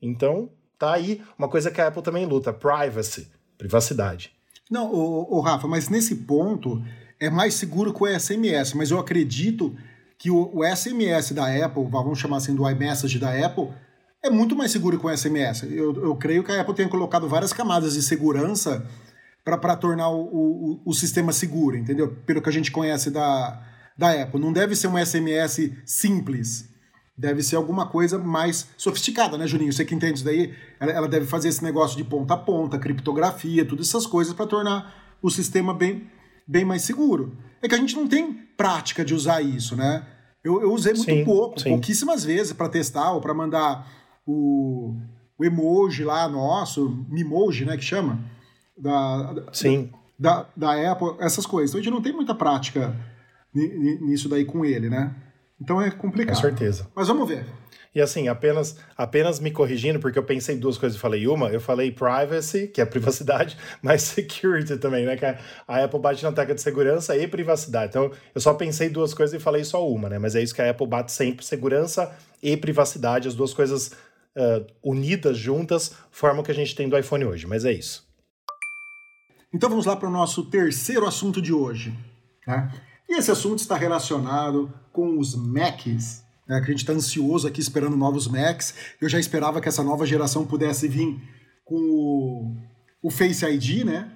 [0.00, 4.30] Então, tá aí uma coisa que a Apple também luta, privacy, privacidade.
[4.70, 6.80] Não, o, Rafa, mas nesse ponto
[7.18, 9.76] é mais seguro que o SMS, mas eu acredito
[10.16, 13.70] que o, o SMS da Apple, vamos chamar assim do iMessage da Apple,
[14.22, 15.64] é muito mais seguro que o SMS.
[15.64, 18.86] Eu, eu creio que a Apple tenha colocado várias camadas de segurança
[19.44, 22.14] para tornar o, o, o, sistema seguro, entendeu?
[22.26, 23.67] Pelo que a gente conhece da,
[23.98, 24.40] da Apple.
[24.40, 26.68] Não deve ser um SMS simples.
[27.16, 29.72] Deve ser alguma coisa mais sofisticada, né, Juninho?
[29.72, 32.78] Você que entende isso daí, ela, ela deve fazer esse negócio de ponta a ponta,
[32.78, 36.08] criptografia, todas essas coisas para tornar o sistema bem,
[36.46, 37.36] bem mais seguro.
[37.60, 40.06] É que a gente não tem prática de usar isso, né?
[40.44, 41.70] Eu, eu usei muito sim, pouco, sim.
[41.70, 43.90] pouquíssimas vezes para testar ou para mandar
[44.24, 44.94] o,
[45.36, 48.24] o emoji lá nosso, Mimoji, né, que chama,
[48.76, 49.90] da, Sim.
[50.16, 51.70] Da, da Apple, essas coisas.
[51.70, 52.94] Então a gente não tem muita prática
[53.54, 55.14] nisso daí com ele, né?
[55.60, 56.34] Então é complicado.
[56.34, 56.88] Com certeza.
[56.94, 57.44] Mas vamos ver.
[57.94, 61.60] E assim, apenas, apenas me corrigindo, porque eu pensei duas coisas e falei uma, eu
[61.60, 65.16] falei privacy, que é privacidade, mas security também, né?
[65.16, 67.90] Que a Apple bate na tecla de segurança e privacidade.
[67.90, 70.18] Então, eu só pensei duas coisas e falei só uma, né?
[70.18, 73.88] Mas é isso que a Apple bate sempre, segurança e privacidade, as duas coisas
[74.36, 77.46] uh, unidas, juntas, formam o que a gente tem do iPhone hoje.
[77.46, 78.06] Mas é isso.
[79.52, 81.92] Então vamos lá para o nosso terceiro assunto de hoje.
[82.46, 82.70] Né?
[83.08, 86.56] E esse assunto está relacionado com os Macs, né?
[86.56, 88.74] a gente está ansioso aqui esperando novos Macs.
[89.00, 91.18] Eu já esperava que essa nova geração pudesse vir
[91.64, 92.56] com o,
[93.02, 94.12] o Face ID, né?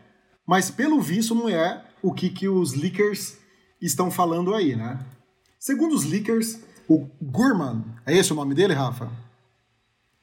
[0.47, 3.39] Mas pelo visto não é o que, que os leakers
[3.81, 4.99] estão falando aí, né?
[5.59, 9.11] Segundo os leakers, o Gurman, é esse o nome dele, Rafa?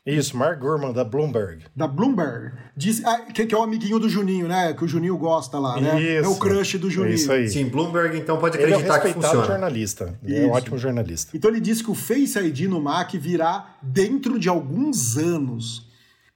[0.10, 1.66] Isso, Mark Gurman, da Bloomberg.
[1.76, 2.54] Da Bloomberg.
[2.76, 4.74] Diz, ah, que, que, é o amiguinho do Juninho, né?
[4.74, 6.02] Que o Juninho gosta lá, né?
[6.02, 7.16] Isso, é o crush do Juninho.
[7.16, 7.50] Isso aí.
[7.50, 9.46] Sim, Bloomberg, então pode acreditar ele é um que funciona.
[9.46, 10.20] jornalista.
[10.24, 11.36] Ele é um ótimo jornalista.
[11.36, 15.88] Então ele disse que o Face ID no Mac virá dentro de alguns anos.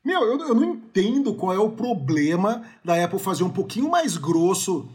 [0.03, 4.17] Meu, eu, eu não entendo qual é o problema da Apple fazer um pouquinho mais
[4.17, 4.89] grosso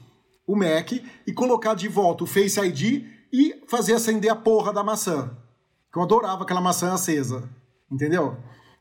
[0.47, 0.93] o Mac
[1.27, 5.31] e colocar de volta o Face ID e fazer acender a porra da maçã.
[5.93, 7.49] Que eu adorava aquela maçã acesa.
[7.91, 8.37] Entendeu?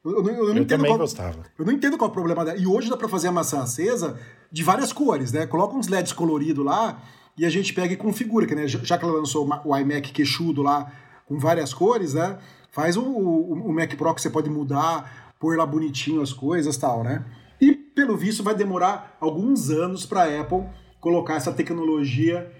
[0.08, 1.44] Eu, eu, eu, eu também qual, gostava.
[1.58, 2.58] Eu não entendo qual é o problema dela.
[2.58, 4.18] E hoje dá para fazer a maçã acesa
[4.52, 5.46] de várias cores, né?
[5.46, 7.02] Coloca uns LEDs coloridos lá
[7.38, 8.68] e a gente pega e configura, que, né?
[8.68, 10.92] Já que ela lançou o iMac queixudo lá
[11.28, 12.38] com várias cores, né?
[12.72, 16.78] Faz o, o, o Mac Pro que você pode mudar, pôr lá bonitinho as coisas
[16.78, 17.26] tal, né?
[17.60, 20.64] E, pelo visto, vai demorar alguns anos para a Apple
[21.00, 22.52] colocar essa tecnologia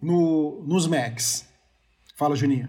[0.00, 1.46] no, nos Macs.
[2.16, 2.68] Fala, Juninho.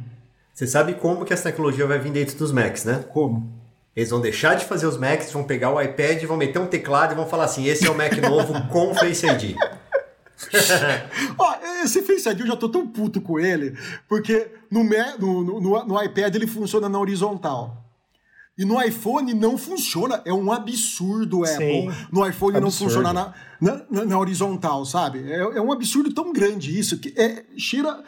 [0.53, 3.05] Você sabe como que essa tecnologia vai vir dentro dos Macs, né?
[3.13, 3.56] Como?
[3.97, 7.13] Eles vão deixar de fazer os Macs, vão pegar o iPad, vão meter um teclado
[7.13, 9.55] e vão falar assim: esse é o Mac novo com Face ID.
[11.35, 13.75] Ó, esse Face ID eu já tô tão puto com ele,
[14.07, 17.85] porque no, no, no, no iPad ele funciona na horizontal.
[18.55, 20.21] E no iPhone não funciona.
[20.25, 21.57] É um absurdo, Apple.
[21.57, 22.61] Sim, no iPhone absurdo.
[22.61, 23.33] não funcionar na,
[23.89, 25.31] na, na, horizontal, sabe?
[25.31, 28.03] É, é, um absurdo tão grande isso que é, cheira,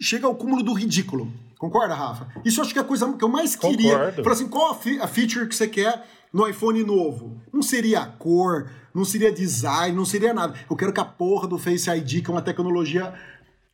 [0.00, 1.30] chega ao cúmulo do ridículo.
[1.58, 2.28] Concorda, Rafa?
[2.44, 4.12] Isso eu acho que é a coisa que eu mais queria.
[4.12, 7.40] Falar assim, qual a feature que você quer no iPhone novo?
[7.52, 10.54] Não seria a cor, não seria design, não seria nada.
[10.68, 13.14] Eu quero que a porra do Face ID, que é uma tecnologia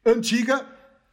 [0.07, 0.65] antiga,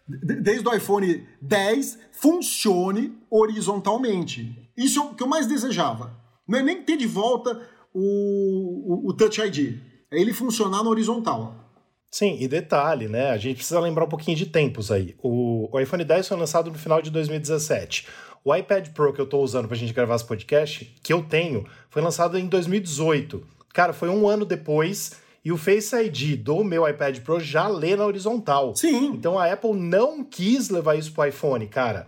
[0.08, 4.70] desde o iPhone 10, funcione horizontalmente.
[4.78, 6.18] Isso é o que eu mais desejava.
[6.48, 7.62] Não é nem ter de volta
[7.94, 9.80] o, o, o Touch ID.
[10.12, 11.69] É ele funcionar na horizontal.
[12.12, 13.30] Sim, e detalhe, né?
[13.30, 15.16] A gente precisa lembrar um pouquinho de tempos aí.
[15.22, 18.08] O, o iPhone 10 foi lançado no final de 2017.
[18.44, 21.22] O iPad Pro que eu estou usando para a gente gravar esse podcast, que eu
[21.22, 23.46] tenho, foi lançado em 2018.
[23.74, 27.96] Cara, foi um ano depois e o Face ID do meu iPad Pro já lê
[27.96, 28.76] na horizontal.
[28.76, 29.12] Sim.
[29.14, 32.08] Então a Apple não quis levar isso pro iPhone, cara.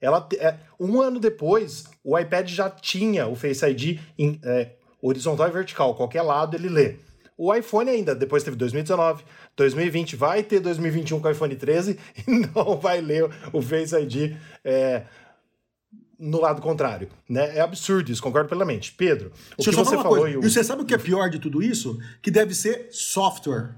[0.00, 5.48] Ela, é, um ano depois, o iPad já tinha o Face ID em é, horizontal
[5.48, 6.96] e vertical, qualquer lado ele lê.
[7.36, 9.24] O iPhone ainda, depois teve 2019,
[9.56, 14.36] 2020, vai ter 2021 com o iPhone 13 e não vai ler o Face ID
[14.64, 15.02] é,
[16.18, 17.08] no lado contrário.
[17.28, 17.56] Né?
[17.56, 18.92] É absurdo isso, concordo plenamente.
[18.92, 20.28] Pedro, o Deixa que você falou...
[20.28, 20.44] E, o...
[20.44, 21.98] e você sabe o que é pior de tudo isso?
[22.22, 23.74] Que deve ser software.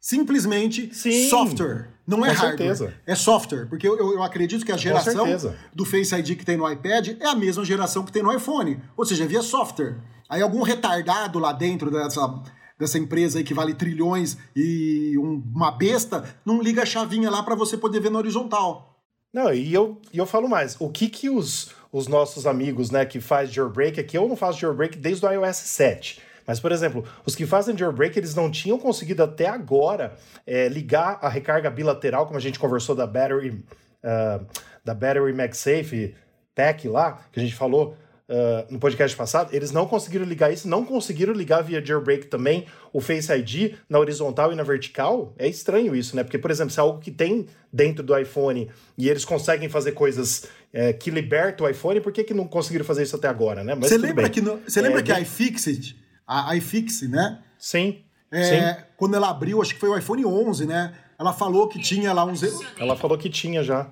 [0.00, 1.88] Simplesmente Sim, software.
[2.06, 2.76] Não é hardware.
[2.76, 2.94] Certeza.
[3.06, 3.66] É software.
[3.66, 5.26] Porque eu, eu acredito que a geração
[5.74, 8.78] do Face ID que tem no iPad é a mesma geração que tem no iPhone.
[8.96, 9.96] Ou seja, via software.
[10.28, 12.42] Aí algum retardado lá dentro dessa,
[12.78, 17.42] dessa empresa aí que vale trilhões e um, uma besta não liga a chavinha lá
[17.42, 19.00] para você poder ver na horizontal.
[19.32, 20.76] Não, e eu, e eu falo mais.
[20.78, 24.60] O que que os, os nossos amigos, né, que faz jailbreak aqui, eu não faço
[24.60, 26.22] jailbreak desde o iOS 7.
[26.46, 31.18] Mas, por exemplo, os que fazem jailbreak, eles não tinham conseguido até agora é, ligar
[31.22, 33.64] a recarga bilateral, como a gente conversou da Battery,
[34.04, 34.46] uh,
[34.84, 36.14] da Battery MagSafe
[36.54, 37.96] Pack lá, que a gente falou
[38.28, 42.66] uh, no podcast passado, eles não conseguiram ligar isso, não conseguiram ligar via jailbreak também
[42.92, 45.34] o Face ID na horizontal e na vertical.
[45.38, 46.22] É estranho isso, né?
[46.22, 49.92] Porque, por exemplo, se é algo que tem dentro do iPhone e eles conseguem fazer
[49.92, 53.64] coisas é, que libertam o iPhone, por que, que não conseguiram fazer isso até agora,
[53.64, 53.74] né?
[53.76, 57.40] Você lembra, que, no, você lembra é, que a iFixit a iFix, né?
[57.58, 58.02] Sim.
[58.30, 58.82] É, sim.
[58.96, 60.94] Quando ela abriu, acho que foi o iPhone 11, né?
[61.18, 62.42] Ela falou que tinha lá uns.
[62.78, 63.90] Ela falou que tinha já.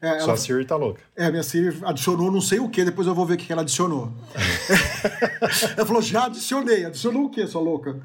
[0.00, 0.20] É, ela...
[0.20, 1.00] Só a Siri tá louca.
[1.16, 3.62] É, minha Siri adicionou não sei o que, depois eu vou ver o que ela
[3.62, 4.12] adicionou.
[5.76, 6.84] ela falou, já adicionei.
[6.84, 7.98] Adicionou o que, sua louca?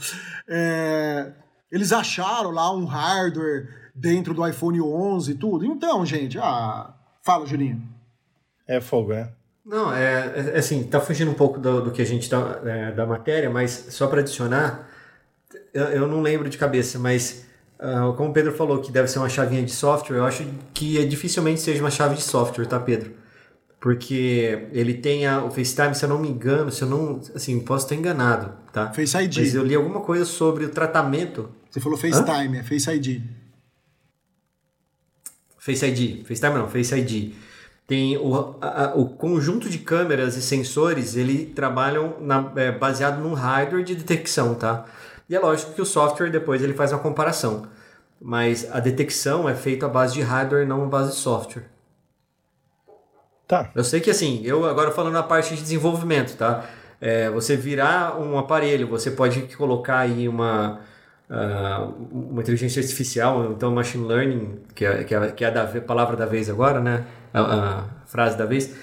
[0.48, 1.32] É...
[1.72, 5.66] Eles acharam lá um hardware dentro do iPhone 11 e tudo.
[5.66, 6.94] Então, gente, ah...
[7.22, 7.82] fala, Juninho.
[8.68, 9.30] É fogo, né?
[9.66, 12.92] Não, é, é assim, tá fugindo um pouco do, do que a gente tá, é,
[12.92, 14.90] da matéria, mas só para adicionar,
[15.74, 17.46] eu, eu, não lembro de cabeça, mas
[17.84, 20.98] uh, como o Pedro falou que deve ser uma chavinha de software, eu acho que
[20.98, 23.12] é, dificilmente seja uma chave de software, tá, Pedro?
[23.80, 27.20] Porque ele tem a, o FaceTime, se eu não me engano, se eu não.
[27.36, 28.92] Assim, posso estar enganado, tá?
[28.94, 29.38] Face ID.
[29.38, 31.50] Mas eu li alguma coisa sobre o tratamento.
[31.70, 32.62] Você falou FaceTime, Hã?
[32.62, 33.22] é Face ID.
[35.58, 36.26] Face ID.
[36.26, 37.34] FaceTime não, Face ID
[37.88, 43.34] tem o, a, o conjunto de câmeras e sensores, ele trabalham na, é, baseado num
[43.34, 44.86] hardware de detecção, tá?
[45.30, 47.68] E é lógico que o software depois ele faz uma comparação.
[48.26, 51.66] Mas a detecção é feita à base de hardware, não à base de software.
[53.46, 53.70] Tá.
[53.76, 56.64] Eu sei que assim, eu agora falando na parte de desenvolvimento, tá?
[57.02, 60.80] É, você virar um aparelho, você pode colocar aí uma,
[61.30, 65.82] uh, uma inteligência artificial, então machine learning, que é, que é, que é a da,
[65.82, 67.04] palavra da vez agora, né?
[67.34, 68.74] A, a, frase da vez.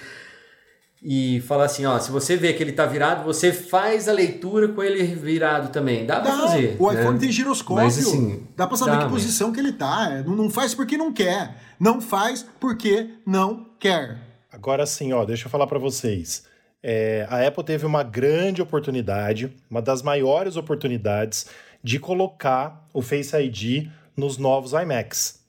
[1.02, 4.68] E falar assim, ó, se você vê que ele tá virado, você faz a leitura
[4.68, 6.04] com ele virado também.
[6.04, 6.76] Dá, dá pra fazer.
[6.78, 7.18] O iPhone né?
[7.18, 7.84] tem giroscópio.
[7.84, 9.54] Mas, assim, dá pra saber dá, que posição mas...
[9.54, 10.22] que ele tá.
[10.26, 11.56] Não, não faz porque não quer.
[11.78, 14.18] Não faz porque não quer.
[14.52, 16.44] Agora sim, ó, deixa eu falar para vocês.
[16.82, 21.46] É, a Apple teve uma grande oportunidade, uma das maiores oportunidades,
[21.82, 25.40] de colocar o Face ID nos novos iMacs.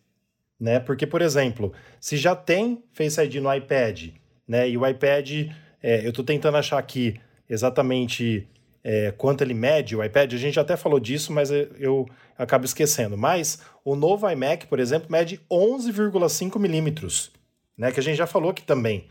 [0.57, 0.79] Né?
[0.79, 4.11] Porque, por exemplo, se já tem Face ID no iPad,
[4.47, 4.69] né?
[4.69, 5.49] E o iPad,
[5.81, 8.47] é, eu estou tentando achar aqui exatamente
[8.83, 12.05] é, quanto ele mede, o iPad, a gente até falou disso, mas eu, eu
[12.37, 13.17] acabo esquecendo.
[13.17, 17.31] Mas o novo iMac, por exemplo, mede 11,5 milímetros
[17.81, 17.91] né?
[17.91, 19.07] Que a gente já falou aqui também.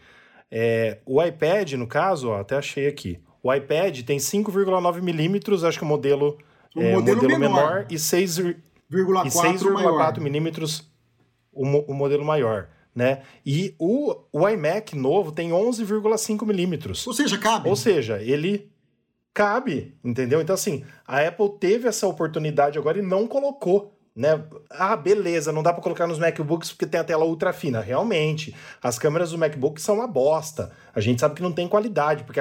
[0.49, 3.19] É, o iPad, no caso, ó, até achei aqui.
[3.43, 6.39] O iPad tem 5,9 milímetros, acho que o modelo,
[6.77, 7.57] o é, modelo, modelo menor.
[7.57, 10.89] menor e 6,4 milímetros
[11.53, 12.69] o, o modelo maior.
[12.95, 13.23] Né?
[13.47, 17.07] E o, o iMac novo tem 11,5 milímetros.
[17.07, 17.69] Ou seja, cabe.
[17.69, 18.71] Ou seja, ele
[19.33, 20.41] cabe, entendeu?
[20.41, 24.43] Então, assim, a Apple teve essa oportunidade agora e não colocou né?
[24.69, 27.81] Ah, beleza, não dá para colocar nos MacBooks porque tem a tela ultra fina.
[27.81, 30.73] Realmente, as câmeras do MacBook são uma bosta.
[30.95, 32.41] A gente sabe que não tem qualidade, porque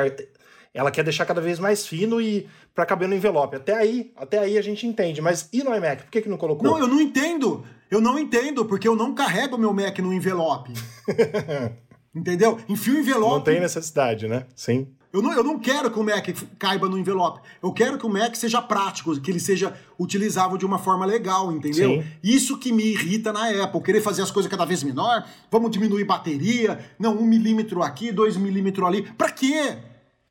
[0.74, 3.56] ela quer deixar cada vez mais fino e para caber no envelope.
[3.56, 5.22] Até aí, até aí a gente entende.
[5.22, 6.04] Mas e no iMac?
[6.04, 6.70] Por que, que não colocou?
[6.70, 7.66] Não, eu não entendo.
[7.90, 10.74] Eu não entendo, porque eu não carrego meu Mac no envelope.
[12.14, 12.60] Entendeu?
[12.68, 13.36] Enfio o envelope.
[13.36, 14.46] Não tem necessidade, né?
[14.56, 14.88] Sim.
[15.12, 16.28] Eu não, eu não quero que o Mac
[16.60, 17.42] caiba no envelope.
[17.64, 21.52] Eu quero que o Mac seja prático, que ele seja utilizável de uma forma legal,
[21.52, 22.02] entendeu?
[22.02, 22.08] Sim.
[22.24, 26.04] Isso que me irrita na Apple, querer fazer as coisas cada vez menor, vamos diminuir
[26.04, 29.02] bateria, não, um milímetro aqui, dois milímetros ali.
[29.02, 29.78] Pra quê?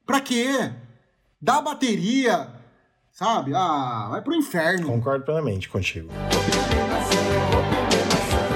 [0.07, 0.71] Pra quê?
[1.43, 2.49] Dá bateria,
[3.19, 3.53] sabe?
[3.53, 4.87] Ah, vai pro inferno.
[4.87, 6.09] Concordo plenamente contigo.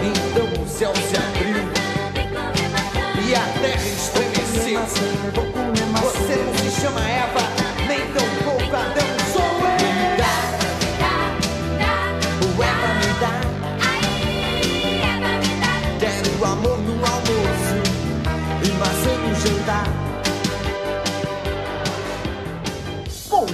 [0.05, 1.62] Então o céu se abriu
[3.29, 4.81] e a terra estremeceu
[6.81, 7.52] chama Eva,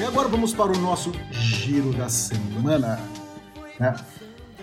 [0.08, 2.98] agora vamos para o nosso giro da semana.
[3.78, 3.94] Né?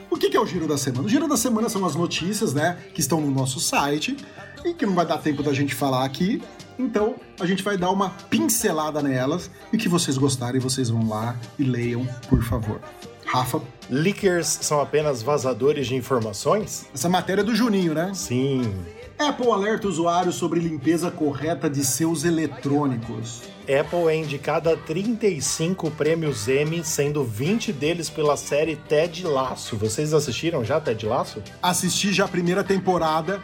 [0.09, 1.05] O que é o giro da semana?
[1.05, 4.17] O giro da semana são as notícias, né, que estão no nosso site
[4.65, 6.41] e que não vai dar tempo da gente falar aqui,
[6.77, 11.35] então, a gente vai dar uma pincelada nelas e que vocês gostarem, vocês vão lá
[11.57, 12.81] e leiam, por favor.
[13.25, 13.61] Rafa.
[13.89, 16.85] Leakers são apenas vazadores de informações?
[16.93, 18.11] Essa matéria é do Juninho, né?
[18.13, 18.73] Sim.
[19.17, 23.54] Apple alerta usuários sobre limpeza correta de seus eletrônicos.
[23.71, 29.75] Apple é indicada a 35 prêmios Emmy, sendo 20 deles pela série Ted Laço.
[29.75, 31.41] Vocês assistiram já Ted Laço?
[31.61, 33.41] Assisti já a primeira temporada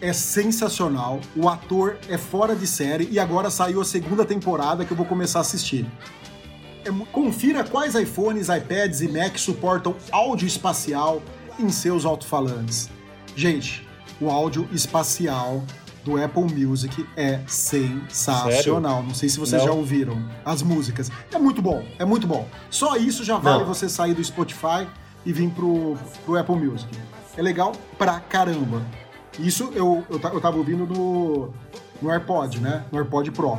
[0.00, 4.92] é sensacional, o ator é fora de série e agora saiu a segunda temporada que
[4.92, 5.86] eu vou começar a assistir.
[6.84, 11.22] É, confira quais iPhones, iPads e Mac suportam áudio espacial
[11.56, 12.90] em seus alto-falantes.
[13.36, 13.86] Gente,
[14.20, 15.62] o áudio espacial
[16.04, 18.50] do Apple Music é sensacional.
[18.96, 19.08] Sério?
[19.08, 19.68] Não sei se vocês Não.
[19.68, 21.10] já ouviram as músicas.
[21.32, 22.46] É muito bom, é muito bom.
[22.70, 23.66] Só isso já vale Não.
[23.66, 24.86] você sair do Spotify
[25.24, 26.88] e vir pro, pro Apple Music.
[27.36, 28.82] É legal pra caramba.
[29.38, 31.50] Isso eu, eu, eu tava ouvindo no,
[32.00, 32.84] no AirPod, né?
[32.92, 33.58] No AirPod Pro.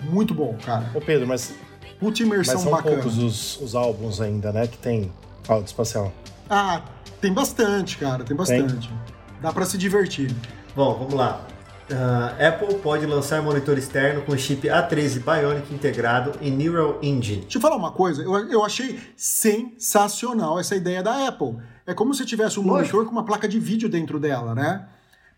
[0.00, 0.90] Muito bom, cara.
[0.94, 1.54] Ô Pedro, mas.
[2.00, 2.96] Puta imersão mas são bacana.
[2.96, 4.66] poucos os, os álbuns ainda, né?
[4.66, 5.12] Que tem
[5.48, 6.12] áudio espacial.
[6.48, 6.82] Ah,
[7.20, 8.24] tem bastante, cara.
[8.24, 8.88] Tem bastante.
[8.88, 8.98] Tem?
[9.40, 10.34] Dá para se divertir.
[10.74, 11.44] Bom, vamos lá.
[11.90, 17.42] Uh, Apple pode lançar monitor externo com chip A13 Bionic integrado e Neural Engine.
[17.42, 21.56] Deixa eu falar uma coisa, eu, eu achei sensacional essa ideia da Apple.
[21.86, 22.96] É como se tivesse um Lógico.
[22.96, 24.86] monitor com uma placa de vídeo dentro dela, né?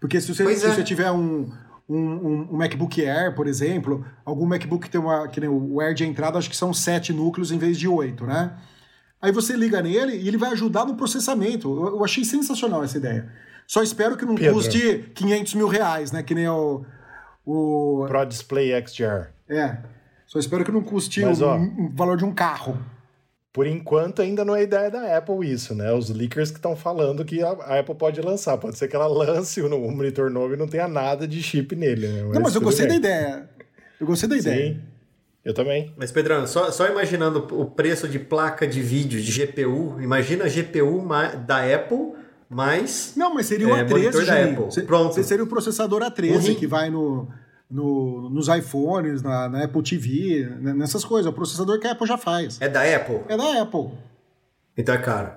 [0.01, 0.71] Porque se você, se é.
[0.71, 1.53] você tiver um,
[1.89, 5.29] um, um, MacBook Air, por exemplo, algum MacBook que tem uma.
[5.29, 8.27] que nem o Air de entrada, acho que são sete núcleos em vez de oito,
[8.27, 8.53] né?
[9.23, 11.69] Aí você liga nele e ele vai ajudar no processamento.
[11.69, 13.31] Eu, eu achei sensacional essa ideia.
[13.71, 14.55] Só espero que não Pedro.
[14.55, 16.25] custe 500 mil reais, né?
[16.25, 16.85] Que nem o.
[17.47, 18.05] o...
[18.09, 19.29] Pro Display XDR.
[19.49, 19.77] É.
[20.27, 22.77] Só espero que não custe Mas, o, ó, o valor de um carro.
[23.53, 25.93] Por enquanto, ainda não é ideia da Apple isso, né?
[25.93, 28.59] Os leakers que estão falando que a Apple pode lançar.
[28.59, 32.09] Pode ser que ela lance o monitor novo e não tenha nada de chip nele,
[32.09, 32.23] né?
[32.25, 33.01] Mas não, mas eu gostei bem.
[33.01, 33.51] da ideia.
[34.01, 34.75] Eu gostei da ideia.
[34.75, 34.81] Sim.
[35.45, 35.95] Eu também.
[35.97, 40.49] Mas, Pedrão, só, só imaginando o preço de placa de vídeo de GPU, imagina a
[40.49, 41.07] GPU
[41.47, 42.19] da Apple
[42.51, 43.13] mais.
[43.17, 44.45] Não, mas seria o É, A13, monitor da.
[44.45, 44.73] Apple.
[44.73, 45.15] Se- Pronto.
[45.15, 46.55] se- Seria o processador Um A13 rim.
[46.57, 47.29] que vai no,
[47.71, 51.31] no- nos iPhones, na, na Apple TV, né, nessas coisas.
[51.31, 52.61] O processador que a Apple já faz.
[52.61, 53.21] É da Apple?
[53.29, 53.91] É da Apple.
[54.77, 55.31] Então é caro.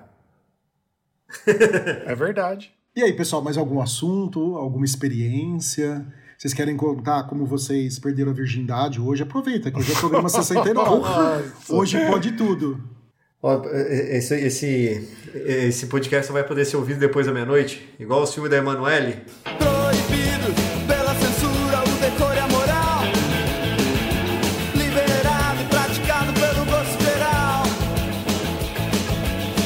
[1.46, 2.72] É verdade.
[2.96, 6.06] E aí, pessoal, mais algum assunto, alguma experiência?
[6.38, 9.22] Vocês querem contar como vocês perderam a virgindade hoje?
[9.22, 11.44] Aproveita, que hoje é o programa 69.
[11.70, 12.80] hoje pode tudo.
[13.46, 18.26] Ó, esse, esse, esse podcast só vai poder ser ouvido depois da meia-noite, igual o
[18.26, 19.18] filme da Emanuele.
[19.58, 20.48] Proibido
[20.88, 23.02] pela censura, o decoro e a moral.
[24.74, 27.64] Liberado e praticado pelo gosto geral.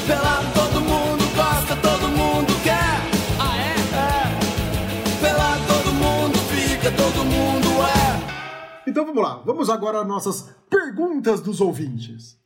[0.09, 2.99] Pelado todo mundo gosta, todo mundo quer.
[3.39, 3.77] Ah, é?
[3.95, 5.23] É.
[5.23, 8.91] Pelado todo mundo fica, todo mundo é.
[8.91, 12.38] Então vamos lá, vamos agora às nossas perguntas dos ouvintes.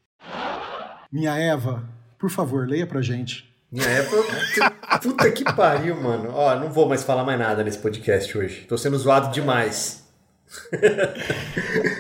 [1.13, 1.85] Minha Eva,
[2.19, 3.53] por favor, leia pra gente.
[3.71, 4.99] Minha época.
[5.03, 6.31] Puta que pariu, mano.
[6.33, 8.65] Ó, não vou mais falar mais nada nesse podcast hoje.
[8.67, 10.09] Tô sendo zoado demais.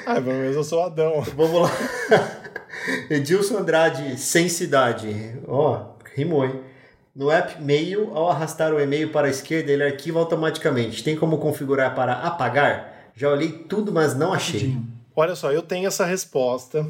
[0.06, 1.20] Ah, pelo menos eu sou Adão.
[1.36, 1.70] Vamos lá.
[3.10, 5.38] Edilson Andrade, sem cidade.
[5.46, 6.62] Ó, rimou, hein?
[7.14, 11.04] No app Mail, ao arrastar o e-mail para a esquerda, ele arquiva automaticamente.
[11.04, 13.10] Tem como configurar para apagar?
[13.14, 14.78] Já olhei tudo, mas não achei.
[15.14, 16.86] Olha só, eu tenho essa resposta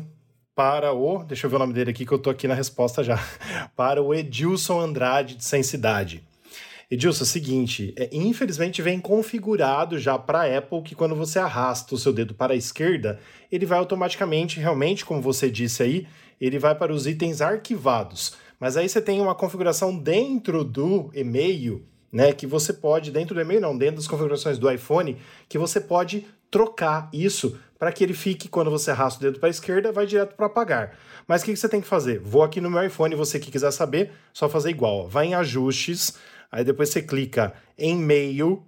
[0.54, 1.24] para o.
[1.24, 3.18] Deixa eu ver o nome dele aqui, que eu tô aqui na resposta já.
[3.76, 6.22] Para o Edilson Andrade de Sem Cidade.
[6.90, 11.38] Edilson, é o seguinte, é, infelizmente vem configurado já para a Apple que quando você
[11.38, 13.18] arrasta o seu dedo para a esquerda,
[13.50, 16.06] ele vai automaticamente, realmente, como você disse aí,
[16.38, 18.34] ele vai para os itens arquivados.
[18.60, 21.82] Mas aí você tem uma configuração dentro do e-mail,
[22.12, 22.30] né?
[22.32, 25.16] Que você pode, dentro do e-mail, não, dentro das configurações do iPhone,
[25.48, 29.48] que você pode trocar isso para que ele fique, quando você arrasta o dedo para
[29.48, 30.96] a esquerda, vai direto para apagar.
[31.26, 32.20] Mas o que, que você tem que fazer?
[32.20, 34.98] Vou aqui no meu iPhone, você que quiser saber, só fazer igual.
[34.98, 35.06] ó.
[35.08, 36.16] Vai em ajustes,
[36.52, 38.62] aí depois você clica em e-mail,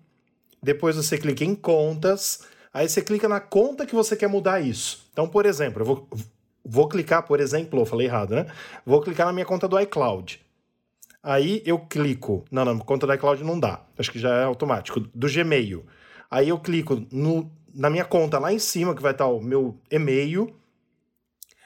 [0.61, 2.41] depois você clica em contas,
[2.73, 5.07] aí você clica na conta que você quer mudar isso.
[5.13, 6.09] Então, por exemplo, eu vou,
[6.65, 8.47] vou clicar, por exemplo, eu falei errado, né?
[8.85, 10.41] Vou clicar na minha conta do iCloud.
[11.23, 12.45] Aí eu clico.
[12.51, 13.81] Não, não, conta do iCloud não dá.
[13.97, 14.99] Acho que já é automático.
[14.99, 15.87] Do Gmail.
[16.29, 19.79] Aí eu clico no, na minha conta lá em cima, que vai estar o meu
[19.91, 20.55] e-mail.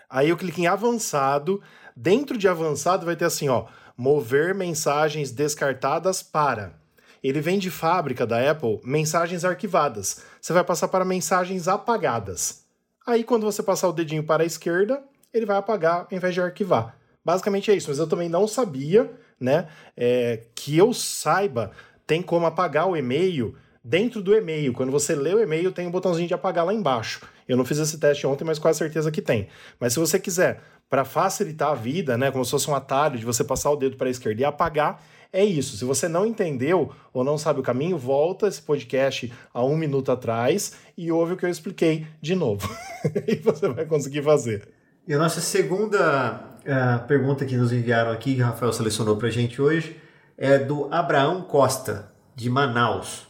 [0.09, 1.61] Aí eu clico em avançado.
[1.95, 6.73] Dentro de avançado vai ter assim, ó, mover mensagens descartadas para.
[7.23, 10.23] Ele vem de fábrica da Apple, mensagens arquivadas.
[10.41, 12.65] Você vai passar para mensagens apagadas.
[13.07, 15.03] Aí quando você passar o dedinho para a esquerda,
[15.33, 16.97] ele vai apagar ao invés de arquivar.
[17.25, 21.73] Basicamente é isso, mas eu também não sabia, né, é, que eu saiba,
[22.07, 23.55] tem como apagar o e-mail
[23.89, 24.75] dentro do e-mail.
[24.75, 27.23] Quando você lê o e-mail, tem um botãozinho de apagar lá embaixo.
[27.49, 29.49] Eu não fiz esse teste ontem, mas com certeza que tem.
[29.81, 30.61] Mas se você quiser,
[30.91, 33.97] para facilitar a vida, né, como se fosse um atalho de você passar o dedo
[33.97, 35.77] para a esquerda e apagar, é isso.
[35.79, 40.13] Se você não entendeu ou não sabe o caminho, volta esse podcast a um minuto
[40.13, 42.69] atrás e ouve o que eu expliquei de novo.
[43.27, 44.69] e você vai conseguir fazer.
[45.07, 49.31] E a nossa segunda eh, pergunta que nos enviaram aqui, que o Rafael selecionou pra
[49.31, 49.97] gente hoje,
[50.37, 53.28] é do Abraão Costa, de Manaus.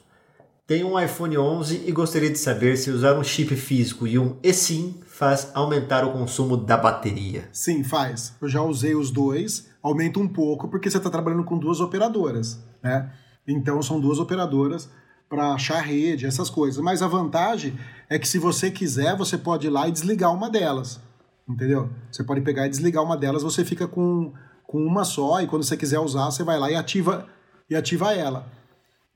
[0.69, 4.37] Tenho um iPhone 11 e gostaria de saber se usar um chip físico e um
[4.43, 7.49] eSIM faz aumentar o consumo da bateria.
[7.51, 8.37] Sim, faz.
[8.39, 12.63] Eu já usei os dois, aumenta um pouco porque você está trabalhando com duas operadoras,
[12.83, 13.11] né?
[13.47, 14.91] Então são duas operadoras
[15.27, 16.85] para achar rede, essas coisas.
[16.85, 17.73] Mas a vantagem
[18.07, 21.01] é que se você quiser, você pode ir lá e desligar uma delas,
[21.49, 21.89] entendeu?
[22.13, 24.35] Você pode pegar e desligar uma delas, você fica com,
[24.67, 27.27] com uma só e quando você quiser usar, você vai lá e ativa
[27.71, 28.58] e ativa ela.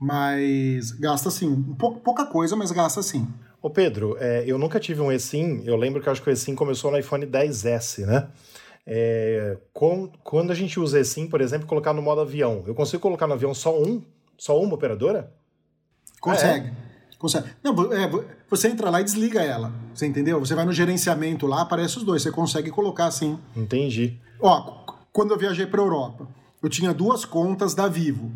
[0.02, 3.26] Mas gasta sim, pouco, pouca coisa, mas gasta sim.
[3.62, 6.32] Ô Pedro, é, eu nunca tive um eSIM, eu lembro que eu acho que o
[6.32, 8.28] eSIM começou no iPhone 10S, né?
[8.84, 13.00] É, com, quando a gente usa eSIM, por exemplo, colocar no modo avião, eu consigo
[13.00, 14.02] colocar no avião só um?
[14.36, 15.32] Só uma operadora?
[16.20, 16.72] Consegue.
[17.16, 17.48] Consegue.
[17.62, 19.72] Não, é, vo- você entra lá e desliga ela.
[19.94, 20.40] Você entendeu?
[20.40, 22.22] Você vai no gerenciamento lá, aparece os dois.
[22.22, 23.38] Você consegue colocar assim.
[23.54, 24.18] Entendi.
[24.40, 24.82] Ó,
[25.12, 26.26] quando eu viajei para Europa,
[26.60, 28.32] eu tinha duas contas da Vivo.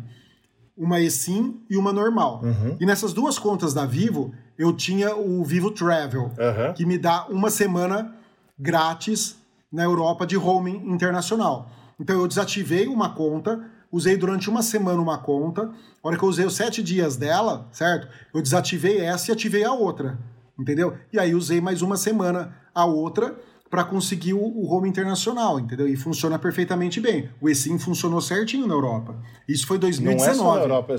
[0.77, 2.41] Uma eSIM e uma normal.
[2.79, 6.73] E nessas duas contas da Vivo, eu tinha o Vivo Travel, Aham.
[6.73, 8.13] que me dá uma semana
[8.57, 9.35] grátis
[9.71, 11.69] na Europa de roaming internacional.
[11.99, 13.59] Então eu desativei uma conta,
[13.91, 15.63] usei durante uma semana uma conta.
[16.03, 18.07] A hora que eu usei os sete dias dela, certo?
[18.33, 20.17] Eu desativei essa e ativei a outra,
[20.59, 20.95] entendeu?
[21.11, 23.35] E aí usei mais uma semana a outra
[23.69, 25.87] para conseguir o, o home internacional, entendeu?
[25.87, 27.29] E funciona perfeitamente bem.
[27.41, 29.15] O eSIM funcionou certinho na Europa.
[29.47, 30.37] Isso foi Não é 2019.
[30.37, 30.93] só na Europa.
[30.93, 30.97] é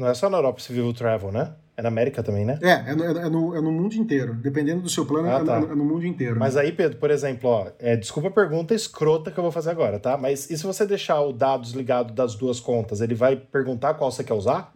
[0.00, 1.52] Não é só na Europa esse Vivo Travel, né?
[1.76, 2.58] É na América também, né?
[2.60, 4.34] É, é no, é no, é no mundo inteiro.
[4.34, 5.60] Dependendo do seu plano, Ah, é, tá.
[5.60, 6.36] no, é no mundo inteiro.
[6.36, 9.70] Mas aí, Pedro, por exemplo, ó, é, desculpa a pergunta escrota que eu vou fazer
[9.70, 10.16] agora, tá?
[10.16, 14.10] Mas e se você deixar o dados ligado das duas contas, ele vai perguntar qual
[14.10, 14.72] você quer usar?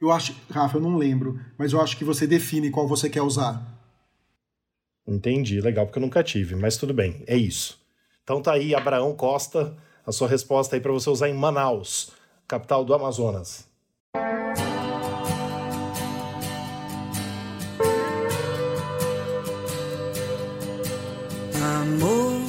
[0.00, 3.20] Eu acho, Rafa, eu não lembro, mas eu acho que você define qual você quer
[3.20, 3.77] usar.
[5.08, 7.80] Entendi, legal, porque eu nunca tive, mas tudo bem, é isso.
[8.22, 9.74] Então tá aí, Abraão Costa,
[10.06, 12.10] a sua resposta aí para você usar em Manaus,
[12.46, 13.66] capital do Amazonas.
[21.54, 22.42] Amor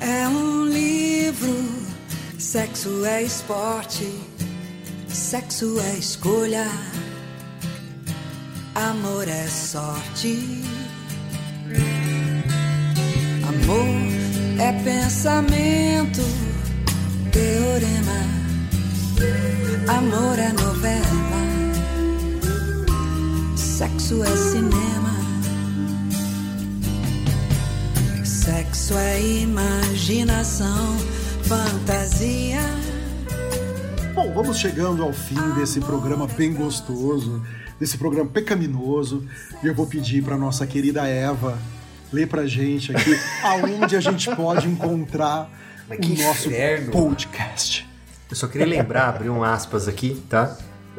[0.00, 1.54] é um livro,
[2.40, 4.12] sexo é esporte,
[5.06, 6.66] sexo é escolha,
[8.74, 10.73] amor é sorte.
[13.64, 13.86] Amor
[14.60, 16.20] é pensamento,
[17.32, 18.20] teorema,
[19.88, 21.06] amor é novela,
[23.56, 25.14] sexo é cinema.
[28.22, 30.98] Sexo é imaginação,
[31.44, 32.60] fantasia.
[34.14, 37.42] Bom, vamos chegando ao fim desse programa bem gostoso,
[37.80, 39.26] desse programa pecaminoso,
[39.62, 41.58] e eu vou pedir para nossa querida Eva
[42.14, 45.50] ler pra gente aqui aonde a gente pode encontrar
[45.90, 46.92] o nosso inferno.
[46.92, 47.88] podcast.
[48.30, 50.56] Eu só queria lembrar, abrir um aspas aqui, tá?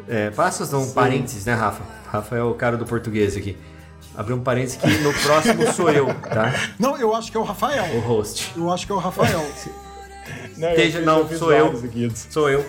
[0.08, 1.82] É, aspas não, parênteses, né, Rafa?
[2.10, 3.56] Rafa é o cara do português aqui.
[4.14, 6.52] Abrir um parênteses que no próximo sou eu, tá?
[6.78, 7.84] Não, eu acho que é o Rafael.
[7.96, 8.52] O host.
[8.56, 9.44] Eu acho que é o Rafael.
[10.56, 11.82] Não, Esteja- fiz- não, sou eu.
[12.30, 12.64] Sou eu.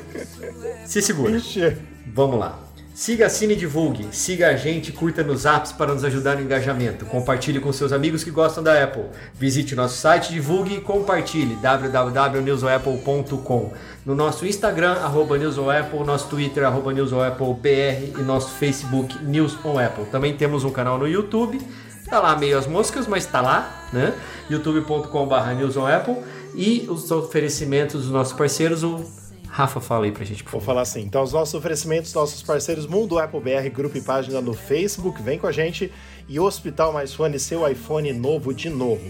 [0.85, 1.31] Se segura.
[1.37, 1.75] Ixi,
[2.13, 2.59] Vamos lá.
[2.97, 4.07] Siga, assine e divulgue.
[4.11, 7.05] Siga a gente, curta nos apps para nos ajudar no engajamento.
[7.05, 9.03] Compartilhe com seus amigos que gostam da Apple.
[9.35, 11.55] Visite nosso site, divulgue e compartilhe.
[11.57, 13.71] www.newsoapple.com
[14.03, 20.05] No nosso Instagram, arroba newsonapple, nosso Twitter, arroba newsonapplebr e nosso Facebook, News on Apple.
[20.05, 21.61] Também temos um canal no YouTube.
[22.09, 24.11] Tá lá meio as moscas, mas tá lá, né?
[24.49, 26.15] youtube.com.br newsonapple
[26.55, 30.73] e os oferecimentos dos nossos parceiros, o Rafa fala aí pra gente, por Vou favor.
[30.73, 31.01] falar assim.
[31.01, 35.39] Então, os nossos oferecimentos, nossos parceiros Mundo Apple BR, grupo e página no Facebook, vem
[35.39, 35.91] com a gente.
[36.29, 39.01] E Hospital Mais Fone, seu iPhone novo de novo.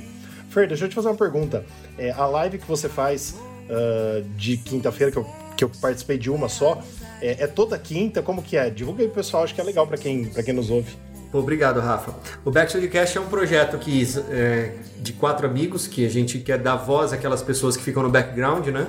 [0.49, 1.65] Fer, deixa eu te fazer uma pergunta.
[1.97, 3.35] É, a live que você faz
[3.69, 5.25] ah, de quinta-feira, que eu,
[5.55, 6.81] que eu participei de uma só,
[7.21, 8.21] é, é toda quinta?
[8.21, 8.69] Como que é?
[8.69, 9.43] Divulga aí, pessoal.
[9.43, 10.95] Acho que é legal pra quem, pra quem nos ouve.
[11.33, 12.15] Obrigado, Rafa.
[12.45, 16.09] O Back to the Cast é um projeto que, é, de quatro amigos que a
[16.09, 18.87] gente quer dar voz àquelas pessoas que ficam no background, né?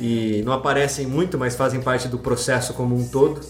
[0.00, 3.40] E não aparecem muito, mas fazem parte do processo como um todo.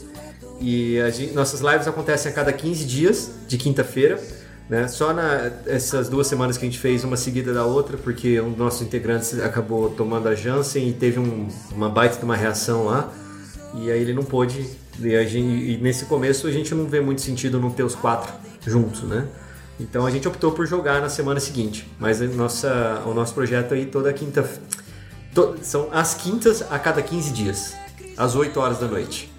[0.61, 4.21] E gente- nossas lives acontecem a cada 15 dias, de quinta-feira.
[4.69, 4.89] Né?
[4.89, 8.49] Só na, essas duas semanas que a gente fez uma seguida da outra, porque um
[8.51, 12.85] dos nossos integrantes acabou tomando a Janssen e teve um- uma baita de uma reação
[12.85, 13.13] lá.
[13.75, 14.67] E aí ele não pôde.
[15.01, 18.33] E, gente- e nesse começo a gente não vê muito sentido não ter os quatro
[18.67, 19.27] juntos, né?
[19.79, 21.87] Então a gente optou por jogar na semana seguinte.
[22.01, 24.49] Mas nossa, o nosso projeto aí toda quinta.
[25.37, 27.75] To- são as quintas a cada 15 dias,
[28.17, 29.31] às 8 horas da noite.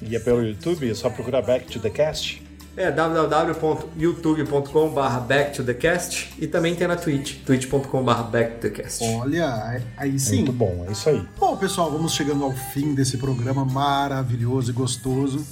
[0.00, 2.46] E é pelo YouTube, é só procurar Back to the Cast.
[2.76, 8.70] É www.youtube.com.br back to the cast e também tem na Twitch, twitch.com.br back to the
[8.70, 9.02] cast.
[9.02, 10.36] Olha, aí sim.
[10.36, 11.26] Muito bom, é isso aí.
[11.36, 15.44] Bom, pessoal, vamos chegando ao fim desse programa maravilhoso e gostoso.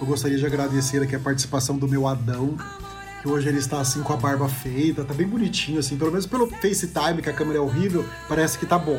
[0.00, 2.56] Eu gostaria de agradecer aqui a participação do meu Adão,
[3.20, 6.24] que hoje ele está assim com a barba feita, tá bem bonitinho assim, pelo menos
[6.24, 8.98] pelo FaceTime, que a câmera é horrível, parece que tá bom,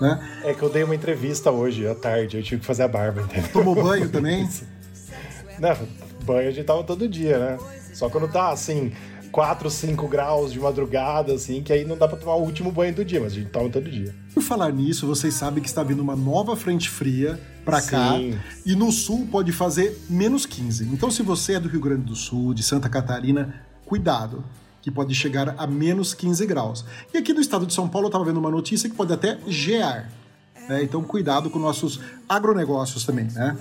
[0.00, 0.40] né?
[0.44, 3.22] É que eu dei uma entrevista hoje à tarde, eu tive que fazer a barba,
[3.22, 3.50] entendeu?
[3.52, 4.48] Tomou banho também?
[5.58, 5.74] Né,
[6.22, 7.58] banho a gente tava todo dia, né?
[7.94, 8.92] Só quando tá assim,
[9.36, 12.94] 4, 5 graus de madrugada, assim, que aí não dá pra tomar o último banho
[12.94, 14.14] do dia, mas a gente toma todo dia.
[14.32, 18.14] Por falar nisso, vocês sabem que está vindo uma nova frente fria pra cá
[18.64, 20.84] e no sul pode fazer menos 15.
[20.84, 24.44] Então, se você é do Rio Grande do Sul, de Santa Catarina, cuidado,
[24.86, 26.84] que pode chegar a menos 15 graus.
[27.12, 29.36] E aqui no estado de São Paulo eu estava vendo uma notícia que pode até
[29.48, 30.08] gear.
[30.68, 30.80] né?
[30.80, 33.56] Então, cuidado com nossos agronegócios também, né?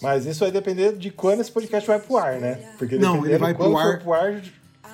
[0.00, 2.54] Mas isso vai depender de quando esse podcast vai pro ar, né?
[2.78, 4.42] Porque Não, ele vai pro ar- pro ar.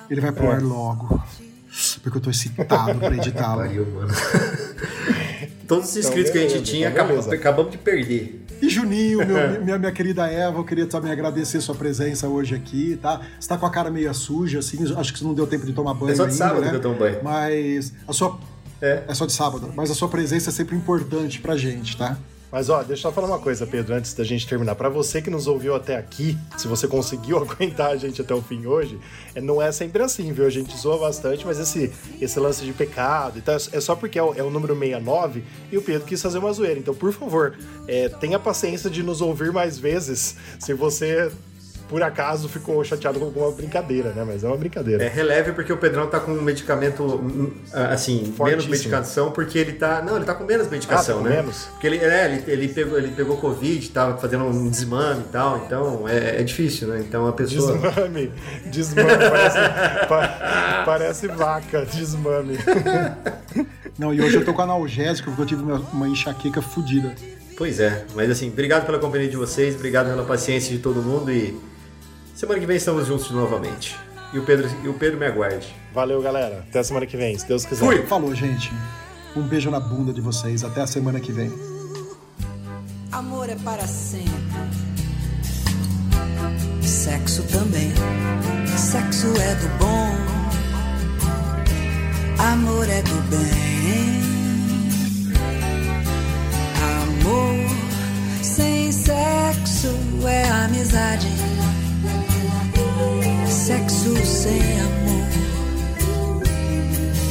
[0.09, 1.23] Ele vai pro ar logo.
[2.03, 3.61] Porque eu tô excitado pra editá-lo.
[3.61, 4.13] Pariu, mano.
[5.65, 7.41] Todos os inscritos que a gente beleza, tinha, então acabamos, beleza.
[7.41, 8.45] acabamos de perder.
[8.61, 12.97] E Juninho, meu- minha, minha querida Eva, eu queria também agradecer sua presença hoje aqui,
[13.01, 13.21] tá?
[13.39, 15.73] Você tá com a cara meio suja, assim, acho que você não deu tempo de
[15.73, 16.69] tomar banho É só de ainda, sábado né?
[16.69, 17.19] que eu tomo banho.
[17.23, 18.37] Mas a sua...
[18.81, 19.03] É.
[19.07, 22.17] É só de sábado, mas a sua presença é sempre importante pra gente, tá?
[22.57, 24.73] Mas ó, deixa eu só falar uma coisa, Pedro, antes da gente terminar.
[24.73, 28.41] Para você que nos ouviu até aqui, se você conseguiu aguentar a gente até o
[28.41, 28.97] fim hoje,
[29.35, 30.43] é, não é sempre assim, viu?
[30.43, 34.17] A gente zoa bastante, mas esse, esse lance de pecado e tal, é só porque
[34.17, 36.79] é o, é o número 69 e o Pedro quis fazer uma zoeira.
[36.79, 37.55] Então, por favor,
[37.87, 41.31] é, tenha paciência de nos ouvir mais vezes se você
[41.87, 44.23] por acaso ficou chateado com alguma brincadeira, né?
[44.27, 45.03] Mas é uma brincadeira.
[45.03, 49.73] É releve porque o Pedrão tá com um medicamento, hum, assim, menos medicação, porque ele
[49.73, 50.01] tá.
[50.01, 51.41] Não, ele tá com menos medicação, Ah, tá com né?
[51.41, 51.65] menos?
[51.71, 55.63] Porque ele, é, ele, ele, pegou, ele pegou Covid, tava fazendo um desmame e tal,
[55.65, 56.99] então é, é difícil, né?
[56.99, 57.77] Então a pessoa.
[57.77, 58.31] Desmame.
[58.65, 59.09] Desmame.
[59.29, 59.57] Parece,
[60.07, 61.85] pa- parece vaca.
[61.85, 62.57] Desmame.
[63.97, 67.13] Não, e hoje eu tô com analgésico porque eu tive uma, uma enxaqueca fodida.
[67.57, 71.31] Pois é, mas assim, obrigado pela companhia de vocês, obrigado pela paciência de todo mundo
[71.31, 71.57] e
[72.37, 73.97] semana que vem estamos juntos novamente.
[74.31, 75.75] E o Pedro, e o Pedro me aguarde.
[75.91, 76.63] Valeu, galera.
[76.69, 77.83] Até a semana que vem, se Deus quiser.
[77.83, 78.05] Fui!
[78.05, 78.71] Falou, gente.
[79.35, 80.63] Um beijo na bunda de vocês.
[80.63, 81.51] Até a semana que vem.
[83.11, 84.29] Amor é para sempre.
[86.83, 87.91] Sexo também.
[88.77, 90.11] Sexo é do bom.
[92.37, 94.21] Amor é do bem.
[97.01, 99.87] Amor sem sexo
[100.27, 101.56] é amizade.
[103.67, 105.27] Sexo sem amor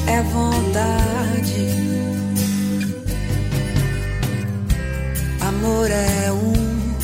[0.07, 1.67] é vontade.
[5.41, 6.95] Amor é um,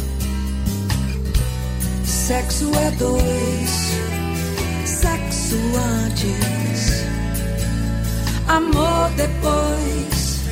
[2.05, 3.71] sexo é dois,
[4.85, 5.57] sexo
[6.05, 7.07] antes,
[8.49, 10.43] amor depois.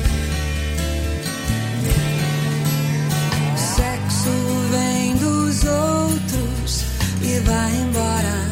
[3.55, 4.31] Sexo
[4.71, 6.83] vem dos outros
[7.21, 8.50] e vai embora.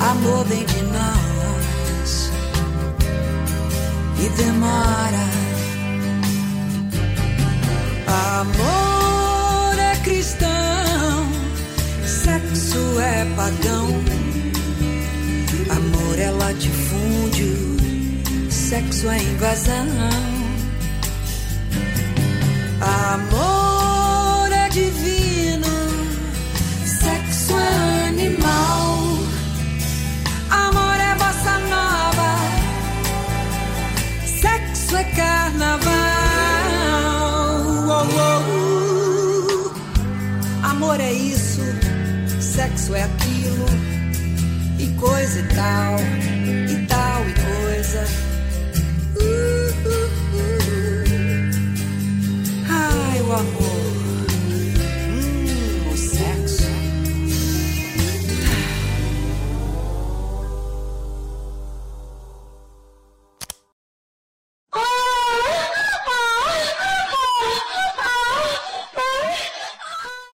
[0.00, 2.30] Amor vem de nós
[4.18, 5.28] e demora.
[8.40, 11.28] Amor é cristão,
[12.06, 13.88] sexo é pagão.
[15.70, 17.56] Amor é latifúndio,
[18.50, 19.86] sexo é invasão.
[22.80, 25.68] Amor é divino,
[26.84, 28.99] sexo é animal.
[42.80, 43.66] sexo é aquilo,
[44.78, 45.96] e coisa e tal,
[46.68, 48.29] e tal e coisa.